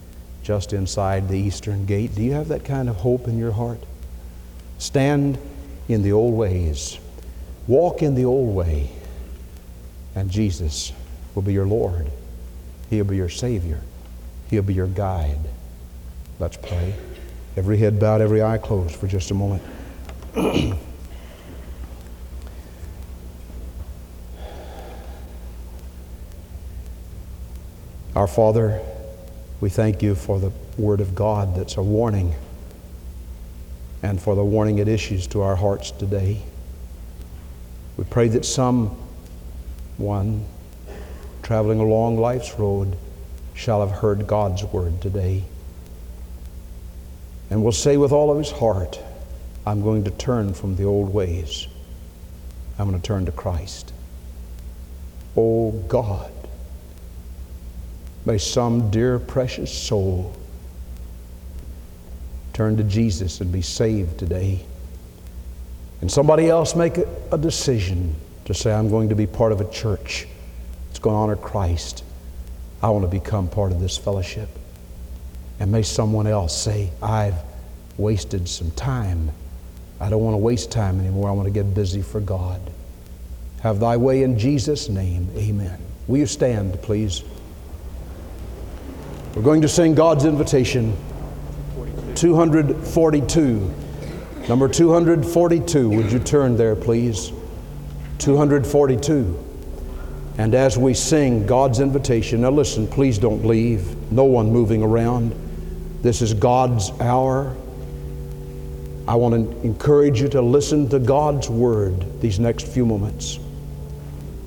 just 0.43 0.73
inside 0.73 1.29
the 1.29 1.39
eastern 1.39 1.87
gate. 1.87 2.15
Do 2.15 2.23
you 2.23 2.33
have 2.33 2.49
that 2.49 2.65
kind 2.65 2.89
of 2.89 2.97
hope 2.97 3.29
in 3.29 3.39
your 3.39 3.53
heart? 3.53 3.79
Stand 4.79 5.39
in 5.93 6.03
the 6.03 6.13
old 6.13 6.35
ways, 6.35 6.99
walk 7.67 8.03
in 8.03 8.15
the 8.15 8.25
old 8.25 8.55
way, 8.55 8.91
and 10.15 10.31
Jesus 10.31 10.93
will 11.35 11.43
be 11.43 11.53
your 11.53 11.67
Lord. 11.67 12.11
He'll 12.89 13.05
be 13.05 13.17
your 13.17 13.29
Savior. 13.29 13.81
He'll 14.49 14.63
be 14.63 14.75
your 14.75 14.87
guide. 14.87 15.39
Let's 16.39 16.57
pray. 16.57 16.95
Every 17.57 17.79
head 17.79 17.99
bowed, 17.99 18.21
every 18.21 18.43
eye 18.43 18.59
closed 18.59 18.95
for 18.95 19.07
just 19.07 19.31
a 19.31 19.35
moment. 19.35 19.63
Our 28.15 28.27
Father, 28.27 28.81
we 29.61 29.71
thank 29.71 30.03
you 30.03 30.15
for 30.15 30.39
the 30.39 30.53
Word 30.77 31.01
of 31.01 31.15
God 31.15 31.55
that's 31.55 31.77
a 31.77 31.83
warning 31.83 32.35
and 34.03 34.21
for 34.21 34.35
the 34.35 34.45
warning 34.45 34.79
it 34.79 34.89
issues 34.89 35.27
to 35.29 35.43
our 35.43 35.57
hearts 35.57 35.91
today. 35.91 36.43
We 37.97 38.05
pray 38.05 38.29
that 38.29 38.45
some 38.45 38.97
one 39.99 40.47
traveling 41.43 41.81
along 41.81 42.19
life's 42.19 42.59
road 42.59 42.97
shall 43.55 43.87
have 43.87 44.01
heard 44.01 44.27
God's 44.27 44.65
Word 44.65 45.03
today 45.03 45.45
and 47.51 47.65
will 47.65 47.73
say 47.73 47.97
with 47.97 48.13
all 48.13 48.31
of 48.31 48.39
his 48.39 48.53
heart, 48.53 49.01
I'm 49.67 49.83
going 49.83 50.05
to 50.05 50.11
turn 50.13 50.55
from 50.55 50.77
the 50.77 50.85
old 50.85 51.13
ways. 51.13 51.67
I'm 52.79 52.89
going 52.89 53.01
to 53.01 53.07
turn 53.07 53.27
to 53.27 53.33
Christ. 53.33 53.93
Oh 55.37 55.73
God, 55.89 56.31
may 58.25 58.39
some 58.39 58.91
dear 58.91 59.19
precious 59.19 59.73
soul 59.73 60.35
turn 62.53 62.77
to 62.77 62.85
Jesus 62.85 63.41
and 63.41 63.53
be 63.53 63.63
saved 63.63 64.19
today. 64.19 64.65
And 66.01 66.11
somebody 66.11 66.49
else 66.49 66.75
make 66.75 66.97
a, 66.99 67.39
decision 67.39 68.15
to 68.47 68.55
say, 68.55 68.73
I'm 68.73 68.89
going 68.89 69.11
to 69.11 69.15
be 69.15 69.27
part 69.27 69.53
of 69.53 69.61
a 69.61 69.71
church 69.71 70.27
that's 70.89 70.99
going 70.99 71.15
to 71.15 71.19
honor 71.19 71.37
Christ. 71.37 72.05
I 72.83 72.91
want 72.91 73.05
to 73.05 73.11
become 73.11 73.49
part 73.49 73.73
of 73.73 73.81
this 73.81 73.99
fellowship. 73.99 74.49
And 75.59 75.71
may 75.71 75.83
someone 75.83 76.27
else 76.27 76.57
say, 76.57 76.91
I've 77.03 77.37
wasted 77.99 78.49
some 78.49 78.71
time. 78.73 79.31
I 80.01 80.09
don't 80.09 80.23
want 80.23 80.35
to 80.35 80.39
waste 80.39 80.73
time 80.73 80.99
anymore. 81.01 81.29
I 81.29 81.33
want 81.33 81.47
to 81.47 81.53
get 81.53 81.75
busy 81.75 82.01
for 82.01 82.21
God. 82.21 82.61
Have 83.61 83.79
thy 83.79 83.99
way 83.99 84.23
in 84.23 84.39
Jesus' 84.39 84.89
name. 84.89 85.29
Amen. 85.37 85.79
Will 86.09 86.19
you 86.19 86.27
stand, 86.27 86.81
please? 86.83 87.23
We're 89.35 89.43
going 89.43 89.61
to 89.61 89.69
sing 89.69 89.95
God's 89.95 90.25
invitation. 90.25 90.97
242. 92.17 93.75
Number 94.49 94.69
242. 94.69 95.91
Would 95.91 96.13
you 96.13 96.19
turn 96.19 96.57
there, 96.57 96.75
please? 96.75 97.33
242. 98.19 99.47
And 100.39 100.55
as 100.55 100.79
we 100.79 100.95
sing 100.95 101.47
God's 101.47 101.81
invitation, 101.81 102.41
now 102.43 102.51
listen, 102.51 102.87
please 102.87 103.19
don't 103.19 103.45
leave. 103.45 104.11
No 104.11 104.25
one 104.25 104.51
moving 104.51 104.83
around. 104.83 105.35
This 106.03 106.23
is 106.23 106.33
God's 106.33 106.91
hour. 107.01 107.55
I 109.07 109.17
want 109.17 109.35
to 109.35 109.61
encourage 109.67 110.21
you 110.21 110.29
to 110.29 110.41
listen 110.41 110.89
to 110.91 110.99
God's 110.99 111.51
word 111.51 112.21
these 112.21 112.39
next 112.39 112.67
few 112.69 112.87
moments. 112.87 113.39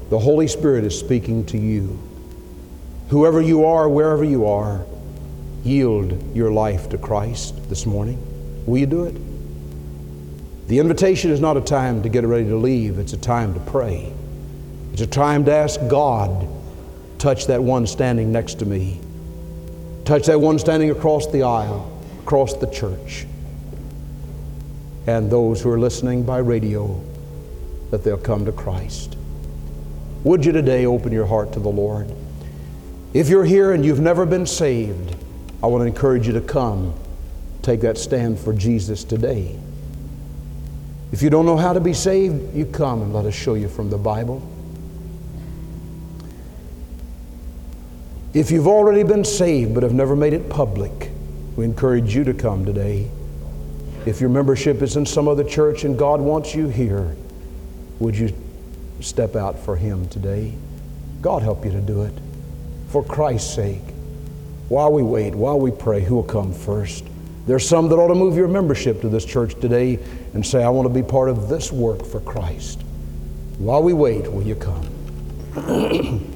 The 0.09 0.19
Holy 0.19 0.47
Spirit 0.47 0.83
is 0.83 0.97
speaking 0.97 1.45
to 1.47 1.57
you. 1.57 1.99
Whoever 3.09 3.41
you 3.41 3.65
are, 3.65 3.89
wherever 3.89 4.23
you 4.23 4.45
are, 4.47 4.85
yield 5.63 6.35
your 6.35 6.51
life 6.51 6.89
to 6.89 6.97
Christ 6.97 7.69
this 7.69 7.85
morning. 7.85 8.17
Will 8.65 8.79
you 8.79 8.85
do 8.85 9.05
it? 9.05 9.15
The 10.67 10.79
invitation 10.79 11.31
is 11.31 11.39
not 11.39 11.57
a 11.57 11.61
time 11.61 12.03
to 12.03 12.09
get 12.09 12.25
ready 12.25 12.45
to 12.45 12.55
leave, 12.55 12.99
it's 12.99 13.13
a 13.13 13.17
time 13.17 13.53
to 13.53 13.59
pray. 13.59 14.11
It's 14.93 15.01
a 15.01 15.07
time 15.07 15.45
to 15.45 15.51
ask 15.51 15.79
God, 15.87 16.47
touch 17.17 17.47
that 17.47 17.61
one 17.61 17.87
standing 17.87 18.31
next 18.31 18.59
to 18.59 18.65
me. 18.65 18.99
Touch 20.05 20.27
that 20.27 20.39
one 20.39 20.59
standing 20.59 20.91
across 20.91 21.27
the 21.27 21.43
aisle, 21.43 21.91
across 22.21 22.53
the 22.53 22.67
church. 22.67 23.25
And 25.07 25.31
those 25.31 25.61
who 25.61 25.69
are 25.69 25.79
listening 25.79 26.23
by 26.23 26.37
radio, 26.37 27.01
that 27.91 28.03
they'll 28.03 28.17
come 28.17 28.45
to 28.45 28.51
Christ. 28.51 29.17
Would 30.23 30.45
you 30.45 30.51
today 30.51 30.85
open 30.85 31.11
your 31.11 31.25
heart 31.25 31.53
to 31.53 31.59
the 31.59 31.69
Lord? 31.69 32.09
If 33.13 33.29
you're 33.29 33.45
here 33.45 33.73
and 33.73 33.85
you've 33.85 33.99
never 33.99 34.25
been 34.25 34.45
saved, 34.45 35.12
I 35.63 35.67
want 35.67 35.81
to 35.81 35.87
encourage 35.87 36.27
you 36.27 36.33
to 36.33 36.41
come. 36.41 36.93
Take 37.61 37.79
that 37.81 37.97
stand 37.97 38.37
for 38.37 38.51
Jesus 38.51 39.05
today. 39.05 39.57
If 41.13 41.21
you 41.21 41.29
don't 41.29 41.45
know 41.45 41.55
how 41.55 41.71
to 41.71 41.79
be 41.79 41.93
saved, 41.93 42.53
you 42.53 42.65
come 42.65 43.01
and 43.01 43.13
let 43.13 43.25
us 43.25 43.33
show 43.33 43.53
you 43.53 43.69
from 43.69 43.89
the 43.89 43.97
Bible. 43.97 44.45
If 48.33 48.51
you've 48.51 48.67
already 48.67 49.03
been 49.03 49.23
saved 49.23 49.73
but 49.73 49.83
have 49.83 49.93
never 49.93 50.17
made 50.17 50.33
it 50.33 50.49
public, 50.49 51.11
we 51.55 51.63
encourage 51.63 52.13
you 52.13 52.25
to 52.25 52.33
come 52.33 52.65
today. 52.65 53.09
If 54.05 54.19
your 54.19 54.31
membership 54.31 54.81
is 54.81 54.97
in 54.97 55.05
some 55.05 55.29
other 55.29 55.45
church 55.45 55.85
and 55.85 55.97
God 55.97 56.19
wants 56.19 56.53
you 56.53 56.67
here, 56.67 57.15
would 57.99 58.17
you 58.17 58.35
step 58.99 59.37
out 59.37 59.57
for 59.57 59.77
Him 59.77 60.09
today? 60.09 60.55
God 61.21 61.41
help 61.41 61.63
you 61.63 61.71
to 61.71 61.79
do 61.79 62.03
it. 62.03 62.13
For 62.89 63.01
Christ's 63.01 63.53
sake, 63.55 63.92
while 64.73 64.91
we 64.91 65.03
wait, 65.03 65.35
while 65.35 65.59
we 65.59 65.69
pray, 65.69 66.01
who 66.01 66.15
will 66.15 66.23
come 66.23 66.51
first? 66.51 67.05
There's 67.45 67.67
some 67.67 67.89
that 67.89 67.95
ought 67.95 68.07
to 68.07 68.15
move 68.15 68.35
your 68.35 68.47
membership 68.47 69.01
to 69.01 69.07
this 69.07 69.23
church 69.23 69.53
today 69.59 69.99
and 70.33 70.43
say, 70.43 70.63
I 70.63 70.69
want 70.69 70.87
to 70.87 70.93
be 70.93 71.03
part 71.03 71.29
of 71.29 71.47
this 71.47 71.71
work 71.71 72.03
for 72.03 72.19
Christ. 72.21 72.81
While 73.59 73.83
we 73.83 73.93
wait, 73.93 74.23
will 74.31 74.41
you 74.41 74.55
come? 74.55 74.81